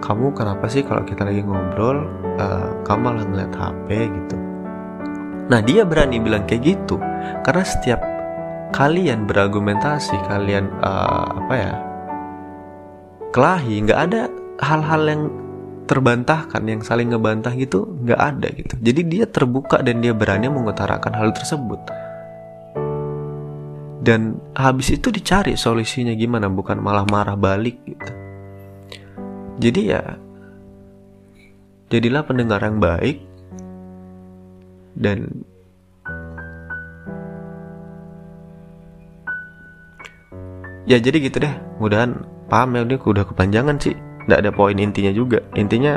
kamu 0.00 0.32
kenapa 0.32 0.64
sih 0.72 0.88
kalau 0.88 1.04
kita 1.04 1.28
lagi 1.28 1.44
ngobrol 1.44 2.08
uh, 2.40 2.80
kamu 2.80 3.00
malah 3.12 3.24
ngeliat 3.28 3.52
HP 3.52 3.88
gitu. 4.08 4.36
Nah 5.52 5.60
dia 5.60 5.84
berani 5.84 6.16
bilang 6.16 6.48
kayak 6.48 6.64
gitu 6.64 6.96
karena 7.44 7.64
setiap 7.64 8.00
kalian 8.72 9.28
berargumentasi 9.28 10.16
kalian 10.32 10.72
uh, 10.80 11.44
apa 11.44 11.54
ya 11.54 11.72
kelahi 13.36 13.84
nggak 13.84 14.00
ada 14.00 14.32
hal-hal 14.64 15.02
yang 15.04 15.22
terbantahkan 15.86 16.62
yang 16.66 16.82
saling 16.82 17.14
ngebantah 17.14 17.54
gitu 17.54 17.86
nggak 18.02 18.20
ada 18.20 18.48
gitu. 18.52 18.74
Jadi 18.82 19.00
dia 19.06 19.24
terbuka 19.24 19.78
dan 19.80 20.02
dia 20.02 20.10
berani 20.12 20.50
mengutarakan 20.50 21.14
hal 21.14 21.30
tersebut. 21.30 21.80
Dan 24.02 24.38
habis 24.54 24.94
itu 24.94 25.10
dicari 25.10 25.58
solusinya 25.58 26.14
gimana 26.14 26.46
bukan 26.50 26.78
malah 26.78 27.06
marah 27.06 27.38
balik 27.38 27.78
gitu. 27.86 28.12
Jadi 29.62 29.80
ya 29.88 30.02
jadilah 31.88 32.22
pendengar 32.26 32.60
yang 32.62 32.82
baik 32.82 33.22
dan 34.98 35.42
ya 40.86 40.98
jadi 40.98 41.18
gitu 41.30 41.42
deh. 41.42 41.54
Mudahan 41.82 42.26
paham 42.46 42.78
ya 42.78 42.82
udah 42.86 43.26
kepanjangan 43.26 43.78
sih 43.82 44.05
nggak 44.26 44.40
ada 44.42 44.50
poin 44.50 44.76
intinya 44.76 45.14
juga. 45.14 45.42
Intinya 45.54 45.96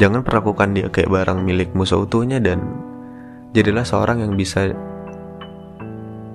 jangan 0.00 0.24
perlakukan 0.24 0.72
dia 0.72 0.88
kayak 0.88 1.12
barang 1.12 1.44
milikmu 1.44 1.84
seutuhnya 1.84 2.40
dan 2.40 2.64
jadilah 3.52 3.84
seorang 3.84 4.24
yang 4.24 4.32
bisa 4.34 4.72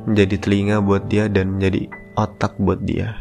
menjadi 0.05 0.37
telinga 0.37 0.77
buat 0.85 1.09
dia 1.09 1.25
dan 1.25 1.57
menjadi 1.57 1.89
otak 2.13 2.53
buat 2.61 2.85
dia 2.85 3.17